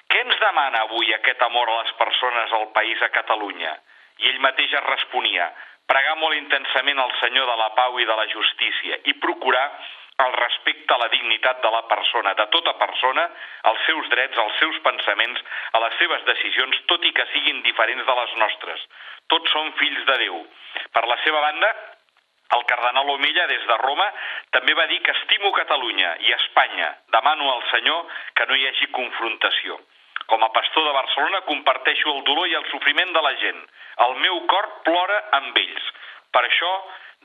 què 0.08 0.20
ens 0.22 0.38
demana 0.40 0.86
avui 0.86 1.12
aquest 1.16 1.42
amor 1.48 1.68
a 1.68 1.80
les 1.82 1.92
persones 1.98 2.52
al 2.52 2.70
país 2.76 3.02
a 3.02 3.10
Catalunya? 3.14 3.74
I 4.18 4.28
ell 4.28 4.40
mateix 4.44 4.72
es 4.72 4.86
responia, 4.88 5.48
pregar 5.88 6.16
molt 6.20 6.36
intensament 6.36 7.00
al 7.00 7.12
Senyor 7.20 7.48
de 7.48 7.56
la 7.60 7.72
pau 7.78 7.98
i 8.00 8.06
de 8.08 8.16
la 8.16 8.28
justícia 8.32 9.00
i 9.10 9.18
procurar 9.24 9.66
el 10.22 10.32
respecte 10.32 10.94
a 10.94 10.98
la 11.00 11.08
dignitat 11.12 11.62
de 11.62 11.70
la 11.72 11.82
persona, 11.88 12.34
de 12.38 12.46
tota 12.54 12.74
persona, 12.78 13.24
als 13.70 13.80
seus 13.86 14.08
drets, 14.12 14.38
als 14.38 14.58
seus 14.60 14.78
pensaments, 14.84 15.40
a 15.72 15.80
les 15.82 15.96
seves 15.98 16.24
decisions, 16.28 16.78
tot 16.92 17.04
i 17.04 17.12
que 17.16 17.26
siguin 17.32 17.62
diferents 17.66 18.06
de 18.06 18.18
les 18.20 18.36
nostres. 18.42 18.84
Tots 19.32 19.50
som 19.56 19.72
fills 19.80 20.04
de 20.10 20.18
Déu. 20.24 20.38
Per 20.92 21.04
la 21.08 21.18
seva 21.24 21.40
banda, 21.40 21.72
el 22.56 22.64
cardenal 22.68 23.10
Omella, 23.16 23.46
des 23.48 23.64
de 23.66 23.78
Roma, 23.80 24.08
també 24.52 24.74
va 24.78 24.86
dir 24.90 25.00
que 25.02 25.16
estimo 25.16 25.52
Catalunya 25.56 26.14
i 26.28 26.36
Espanya. 26.36 26.92
Demano 27.16 27.48
al 27.54 27.64
Senyor 27.70 28.06
que 28.36 28.46
no 28.46 28.58
hi 28.58 28.66
hagi 28.68 28.90
confrontació. 28.92 29.80
Com 30.32 30.44
a 30.44 30.48
pastor 30.48 30.86
de 30.86 30.92
Barcelona 30.96 31.42
comparteixo 31.44 32.08
el 32.08 32.22
dolor 32.24 32.48
i 32.48 32.54
el 32.56 32.64
sofriment 32.70 33.10
de 33.12 33.22
la 33.24 33.32
gent. 33.42 33.58
El 34.06 34.14
meu 34.22 34.38
cor 34.52 34.68
plora 34.86 35.18
amb 35.38 35.58
ells. 35.60 35.90
Per 36.32 36.40
això 36.48 36.70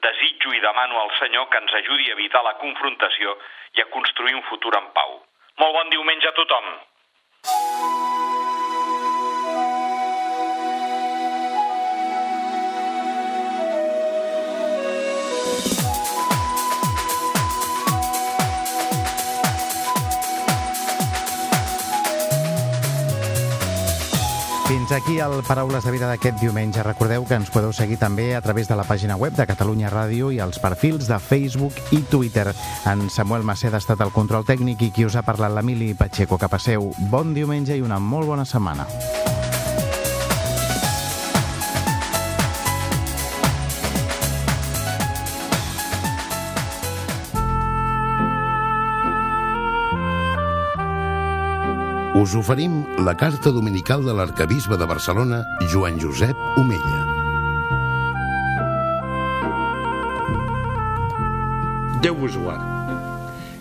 desitjo 0.04 0.52
i 0.52 0.60
demano 0.66 1.00
al 1.00 1.14
Senyor 1.22 1.48
que 1.48 1.62
ens 1.64 1.78
ajudi 1.80 2.10
a 2.10 2.18
evitar 2.18 2.44
la 2.44 2.58
confrontació 2.60 3.38
i 3.80 3.86
a 3.86 3.88
construir 3.96 4.36
un 4.36 4.44
futur 4.52 4.76
en 4.82 4.92
pau. 5.00 5.16
Molt 5.64 5.80
bon 5.80 5.96
diumenge 5.96 6.28
a 6.28 6.36
tothom. 6.42 6.70
Fins 24.88 25.04
aquí 25.04 25.20
el 25.20 25.44
Paraules 25.44 25.84
de 25.84 25.92
Vida 25.92 26.08
d'aquest 26.08 26.38
diumenge. 26.40 26.80
Recordeu 26.80 27.26
que 27.28 27.36
ens 27.36 27.50
podeu 27.52 27.74
seguir 27.76 27.98
també 28.00 28.30
a 28.38 28.40
través 28.46 28.70
de 28.72 28.78
la 28.80 28.86
pàgina 28.88 29.18
web 29.20 29.36
de 29.36 29.44
Catalunya 29.44 29.92
Ràdio 29.92 30.30
i 30.32 30.40
els 30.40 30.62
perfils 30.64 31.12
de 31.12 31.20
Facebook 31.20 31.76
i 31.92 32.00
Twitter. 32.08 32.54
En 32.88 33.10
Samuel 33.12 33.44
Maceda 33.44 33.82
ha 33.82 33.84
estat 33.84 34.00
el 34.08 34.16
control 34.16 34.48
tècnic 34.48 34.88
i 34.88 34.94
qui 34.96 35.04
us 35.04 35.20
ha 35.20 35.28
parlat 35.28 35.52
l'Emili 35.52 35.92
Pacheco. 35.92 36.40
Que 36.40 36.48
passeu 36.48 36.94
bon 37.12 37.36
diumenge 37.36 37.76
i 37.76 37.84
una 37.84 38.00
molt 38.00 38.32
bona 38.32 38.48
setmana. 38.48 38.88
Us 52.18 52.34
oferim 52.34 52.80
la 53.06 53.14
carta 53.14 53.52
dominical 53.54 54.02
de 54.02 54.14
l'arcabisbe 54.18 54.74
de 54.74 54.86
Barcelona, 54.90 55.44
Joan 55.70 56.00
Josep 56.02 56.40
Omella. 56.58 57.02
Déu 62.02 62.18
vos 62.18 62.40
guard. 62.42 62.64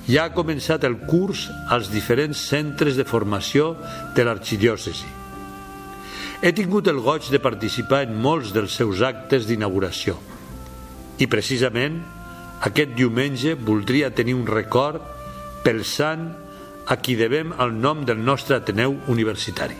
Ja 0.08 0.24
ha 0.24 0.32
començat 0.32 0.86
el 0.88 0.96
curs 1.04 1.50
als 1.68 1.90
diferents 1.92 2.46
centres 2.48 2.96
de 2.96 3.04
formació 3.04 3.74
de 4.16 4.24
l'arxidiòcesi. 4.24 5.12
He 6.40 6.54
tingut 6.56 6.88
el 6.88 7.02
goig 7.04 7.28
de 7.28 7.42
participar 7.44 8.06
en 8.06 8.16
molts 8.16 8.56
dels 8.56 8.72
seus 8.80 9.04
actes 9.04 9.44
d'inauguració. 9.50 10.16
I 11.20 11.28
precisament 11.28 12.00
aquest 12.64 12.96
diumenge 12.96 13.52
voldria 13.52 14.14
tenir 14.16 14.40
un 14.40 14.48
record 14.48 15.04
pel 15.60 15.84
sant 15.84 16.30
a 16.86 16.96
qui 17.02 17.16
devem 17.18 17.50
el 17.58 17.72
nom 17.74 18.04
del 18.06 18.20
nostre 18.22 18.56
Ateneu 18.56 18.94
Universitari. 19.10 19.74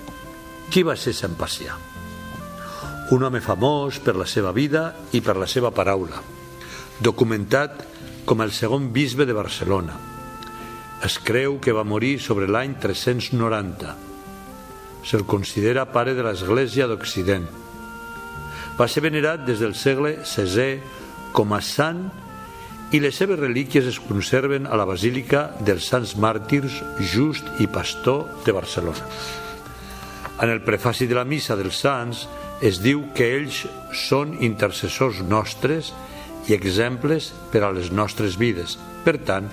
Qui 0.71 0.83
va 0.83 0.97
ser 0.99 1.14
Sant 1.14 1.37
Pacià? 1.38 1.77
Un 3.14 3.23
home 3.23 3.38
famós 3.38 4.01
per 4.03 4.16
la 4.19 4.27
seva 4.27 4.51
vida 4.51 4.88
i 5.14 5.21
per 5.23 5.37
la 5.38 5.47
seva 5.47 5.71
paraula, 5.71 6.19
documentat 6.99 7.85
com 8.27 8.42
el 8.42 8.51
segon 8.51 8.90
bisbe 8.92 9.27
de 9.29 9.37
Barcelona. 9.37 9.95
Es 11.07 11.21
creu 11.23 11.61
que 11.62 11.75
va 11.77 11.87
morir 11.87 12.16
sobre 12.19 12.51
l'any 12.51 12.75
390. 12.83 13.95
Se'l 15.07 15.23
considera 15.31 15.87
pare 15.87 16.16
de 16.19 16.27
l'Església 16.27 16.88
d'Occident. 16.90 17.47
Va 18.77 18.88
ser 18.90 19.05
venerat 19.07 19.47
des 19.47 19.62
del 19.62 19.77
segle 19.79 20.16
XVI 20.25 20.81
com 21.37 21.55
a 21.55 21.62
sant 21.62 22.09
i 22.94 23.01
les 23.03 23.16
seves 23.18 23.38
relíquies 23.40 23.87
es 23.90 23.99
conserven 23.99 24.66
a 24.70 24.77
la 24.79 24.87
Basílica 24.87 25.49
dels 25.59 25.88
Sants 25.90 26.14
Màrtirs 26.22 26.79
Just 27.01 27.49
i 27.59 27.66
Pastor 27.66 28.29
de 28.46 28.55
Barcelona. 28.55 29.09
En 30.42 30.53
el 30.53 30.62
prefaci 30.62 31.09
de 31.11 31.16
la 31.18 31.25
missa 31.25 31.57
dels 31.59 31.81
Sants 31.83 32.27
es 32.62 32.79
diu 32.85 33.09
que 33.16 33.27
ells 33.38 33.64
són 34.07 34.37
intercessors 34.44 35.22
nostres 35.27 35.90
i 36.46 36.55
exemples 36.55 37.33
per 37.51 37.64
a 37.66 37.72
les 37.75 37.90
nostres 37.90 38.38
vides. 38.38 38.77
Per 39.05 39.18
tant, 39.27 39.51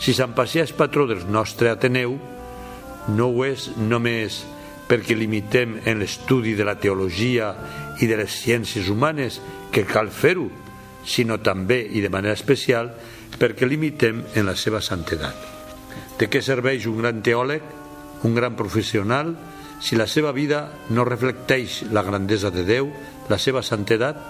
si 0.00 0.16
Sant 0.16 0.32
Pacià 0.36 0.64
és 0.64 0.72
patró 0.72 1.04
del 1.10 1.26
nostre 1.28 1.68
Ateneu, 1.70 2.16
no 3.12 3.28
ho 3.28 3.44
és 3.44 3.68
només 3.76 4.40
perquè 4.88 5.16
limitem 5.16 5.78
en 5.84 6.00
l'estudi 6.00 6.54
de 6.56 6.64
la 6.64 6.78
teologia 6.80 7.52
i 8.00 8.08
de 8.08 8.18
les 8.20 8.40
ciències 8.44 8.88
humanes, 8.88 9.40
que 9.72 9.84
cal 9.88 10.10
fer-ho, 10.12 10.48
sinó 11.04 11.38
també 11.44 11.80
i 11.92 12.02
de 12.04 12.10
manera 12.12 12.34
especial 12.34 12.90
perquè 13.38 13.68
limitem 13.68 14.22
en 14.34 14.46
la 14.46 14.56
seva 14.56 14.80
santedat. 14.80 15.36
De 16.18 16.28
què 16.30 16.42
serveix 16.42 16.86
un 16.86 17.00
gran 17.02 17.22
teòleg, 17.22 17.62
un 18.24 18.34
gran 18.34 18.56
professional, 18.56 19.34
si 19.82 19.98
la 19.98 20.06
seva 20.08 20.32
vida 20.32 20.68
no 20.90 21.04
reflecteix 21.04 21.82
la 21.92 22.04
grandesa 22.06 22.50
de 22.54 22.64
Déu, 22.64 22.90
la 23.28 23.38
seva 23.38 23.62
santedat? 23.62 24.20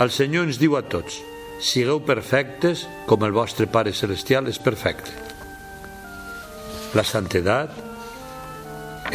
El 0.00 0.12
Senyor 0.12 0.46
ens 0.46 0.60
diu 0.60 0.76
a 0.78 0.84
tots, 0.86 1.18
Sigueu 1.56 2.02
perfectes 2.04 2.84
com 3.08 3.22
el 3.24 3.32
vostre 3.32 3.64
Pare 3.72 3.92
Celestial 3.96 4.48
és 4.50 4.58
perfecte. 4.60 5.12
La 6.92 7.04
santedat 7.04 7.72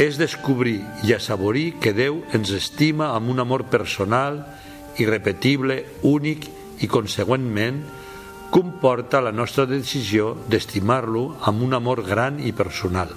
és 0.02 0.18
descobrir 0.18 0.80
i 1.06 1.14
assaborir 1.14 1.78
que 1.82 1.94
Déu 1.94 2.22
ens 2.34 2.50
estima 2.56 3.12
amb 3.14 3.30
un 3.30 3.38
amor 3.44 3.68
personal, 3.70 4.42
irrepetible, 4.98 5.84
únic 6.02 6.48
i, 6.82 6.88
consegüentment, 6.90 7.82
comporta 8.52 9.22
la 9.24 9.32
nostra 9.32 9.64
decisió 9.64 10.34
d'estimar-lo 10.50 11.38
amb 11.48 11.62
un 11.64 11.72
amor 11.78 12.02
gran 12.04 12.36
i 12.44 12.52
personal. 12.52 13.08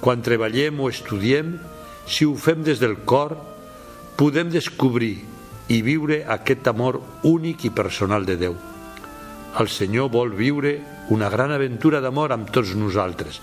Quan 0.00 0.24
treballem 0.24 0.80
o 0.80 0.88
estudiem, 0.88 1.58
si 2.08 2.24
ho 2.24 2.32
fem 2.36 2.64
des 2.64 2.80
del 2.80 3.02
cor, 3.04 3.36
podem 4.16 4.48
descobrir 4.48 5.18
i 5.68 5.80
viure 5.84 6.22
aquest 6.28 6.68
amor 6.72 7.00
únic 7.28 7.66
i 7.68 7.72
personal 7.72 8.24
de 8.24 8.36
Déu. 8.40 8.56
El 9.60 9.68
Senyor 9.68 10.10
vol 10.12 10.32
viure 10.34 10.78
una 11.14 11.28
gran 11.28 11.52
aventura 11.52 12.00
d'amor 12.00 12.32
amb 12.32 12.48
tots 12.52 12.72
nosaltres, 12.76 13.40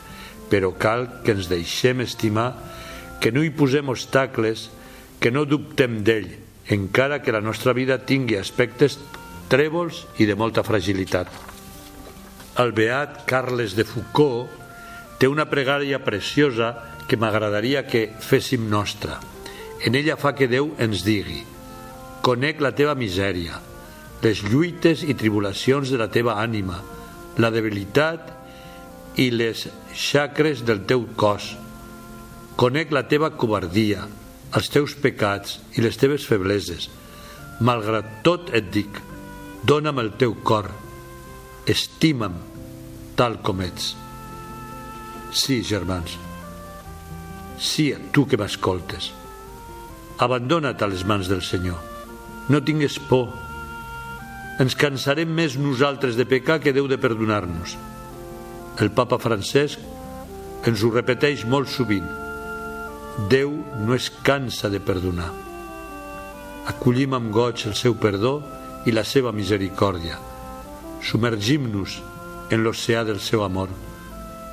però 0.50 0.74
cal 0.74 1.08
que 1.22 1.38
ens 1.38 1.50
deixem 1.50 2.02
estimar, 2.02 2.52
que 3.22 3.32
no 3.32 3.46
hi 3.46 3.54
posem 3.54 3.90
obstacles, 3.94 4.70
que 5.22 5.30
no 5.30 5.46
dubtem 5.46 6.02
d'ell, 6.02 6.40
encara 6.67 7.21
que 7.21 7.32
la 7.32 7.41
nostra 7.41 7.74
vida 7.74 7.97
tingui 8.06 8.38
aspectes 8.38 9.00
trèvols 9.52 10.06
i 10.21 10.28
de 10.30 10.36
molta 10.36 10.63
fragilitat. 10.63 11.28
El 12.62 12.74
beat 12.76 13.24
Carles 13.30 13.76
de 13.76 13.86
Foucault 13.88 14.50
té 15.19 15.30
una 15.32 15.47
pregària 15.50 16.02
preciosa 16.04 16.74
que 17.08 17.17
m'agradaria 17.19 17.86
que 17.88 18.10
féssim 18.19 18.69
nostra. 18.69 19.19
En 19.86 19.95
ella 19.95 20.17
fa 20.17 20.36
que 20.38 20.47
Déu 20.47 20.76
ens 20.80 21.04
digui 21.08 21.41
Conec 22.21 22.60
la 22.62 22.69
teva 22.78 22.93
misèria, 22.93 23.56
les 24.21 24.43
lluites 24.45 25.02
i 25.02 25.15
tribulacions 25.17 25.89
de 25.89 25.97
la 25.97 26.06
teva 26.13 26.36
ànima, 26.38 26.78
la 27.41 27.50
debilitat 27.50 28.28
i 29.17 29.32
les 29.34 29.63
xacres 29.97 30.62
del 30.67 30.84
teu 30.86 31.08
cos. 31.17 31.56
Conec 32.62 32.93
la 32.93 33.08
teva 33.10 33.32
covardia, 33.34 34.06
els 34.58 34.68
teus 34.72 34.96
pecats 35.00 35.60
i 35.78 35.84
les 35.84 35.98
teves 36.00 36.26
febleses. 36.28 36.90
Malgrat 37.64 38.22
tot 38.26 38.50
et 38.58 38.68
dic, 38.74 39.00
Dóna'm 39.64 40.00
el 40.02 40.16
teu 40.18 40.34
cor, 40.44 40.72
estima'm 41.70 42.40
tal 43.16 43.38
com 43.46 43.62
ets. 43.62 43.92
Sí, 45.32 45.62
germans, 45.64 46.18
sí, 47.62 47.92
tu 48.12 48.26
que 48.28 48.40
m'escoltes. 48.42 49.12
Abandona't 50.22 50.82
a 50.82 50.90
les 50.90 51.06
mans 51.06 51.30
del 51.30 51.44
Senyor. 51.46 51.78
No 52.50 52.60
tingues 52.66 52.98
por. 53.10 53.30
Ens 54.62 54.76
cansarem 54.78 55.30
més 55.30 55.56
nosaltres 55.62 56.18
de 56.18 56.26
pecar 56.26 56.60
que 56.62 56.74
Déu 56.74 56.90
de 56.90 56.98
perdonar-nos. 57.02 57.78
El 58.82 58.92
papa 58.98 59.22
Francesc 59.22 59.80
ens 60.68 60.84
ho 60.84 60.92
repeteix 60.94 61.46
molt 61.46 61.70
sovint. 61.70 62.10
Déu 63.30 63.52
no 63.86 63.94
es 63.94 64.10
cansa 64.24 64.70
de 64.70 64.80
perdonar. 64.82 65.30
Acollim 66.72 67.14
amb 67.14 67.30
goig 67.34 67.66
el 67.70 67.76
seu 67.78 67.94
perdó 68.00 68.40
i 68.88 68.94
la 68.96 69.04
seva 69.06 69.34
misericòrdia. 69.36 70.18
Submergim-nos 71.06 72.00
en 72.50 72.64
l'oceà 72.64 73.04
del 73.06 73.20
seu 73.22 73.44
amor. 73.46 73.70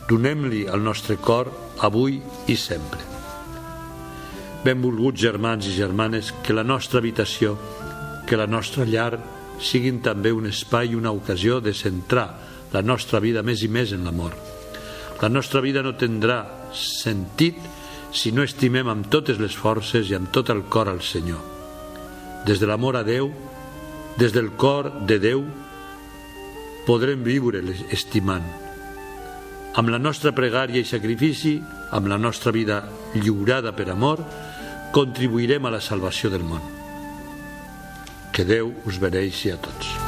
Donem-li 0.09 0.67
el 0.69 0.85
nostre 0.85 1.17
cor 1.17 1.49
avui 1.85 2.19
i 2.49 2.57
sempre. 2.57 3.01
Benvolguts 4.65 5.21
germans 5.21 5.69
i 5.69 5.73
germanes, 5.77 6.33
que 6.43 6.57
la 6.57 6.65
nostra 6.65 7.01
habitació, 7.01 7.57
que 8.27 8.37
la 8.37 8.49
nostra 8.51 8.85
llar 8.85 9.15
siguin 9.61 10.03
també 10.05 10.33
un 10.35 10.49
espai 10.51 10.93
i 10.93 10.99
una 10.99 11.13
ocasió 11.15 11.61
de 11.61 11.73
centrar 11.73 12.29
la 12.73 12.83
nostra 12.83 13.21
vida 13.21 13.43
més 13.43 13.63
i 13.65 13.69
més 13.69 13.95
en 13.97 14.05
l'amor. 14.05 14.35
La 15.23 15.29
nostra 15.29 15.61
vida 15.65 15.83
no 15.83 15.97
tindrà 15.99 16.43
sentit 16.75 17.57
si 18.12 18.33
no 18.33 18.44
estimem 18.47 18.88
amb 18.88 19.09
totes 19.12 19.38
les 19.40 19.55
forces 19.57 20.11
i 20.11 20.16
amb 20.16 20.31
tot 20.33 20.51
el 20.51 20.64
cor 20.73 20.88
al 20.88 21.03
Senyor. 21.05 21.40
Des 22.47 22.61
de 22.61 22.68
l'amor 22.68 22.97
a 22.97 23.05
Déu, 23.05 23.31
des 24.18 24.33
del 24.33 24.51
cor 24.57 24.90
de 25.07 25.18
Déu 25.23 25.44
podrem 26.88 27.23
viure 27.23 27.61
estimant. 27.92 28.47
Amb 29.79 29.92
la 29.92 30.01
nostra 30.01 30.33
pregària 30.35 30.81
i 30.81 30.88
sacrifici, 30.88 31.59
amb 31.92 32.09
la 32.09 32.18
nostra 32.18 32.53
vida 32.55 32.83
lliurada 33.14 33.75
per 33.77 33.90
amor, 33.92 34.25
contribuirem 34.92 35.68
a 35.68 35.75
la 35.77 35.85
salvació 35.85 36.33
del 36.33 36.47
món. 36.49 36.64
Que 38.33 38.49
Déu 38.49 38.73
us 38.88 38.99
beneixi 39.03 39.53
a 39.53 39.61
tots. 39.61 40.08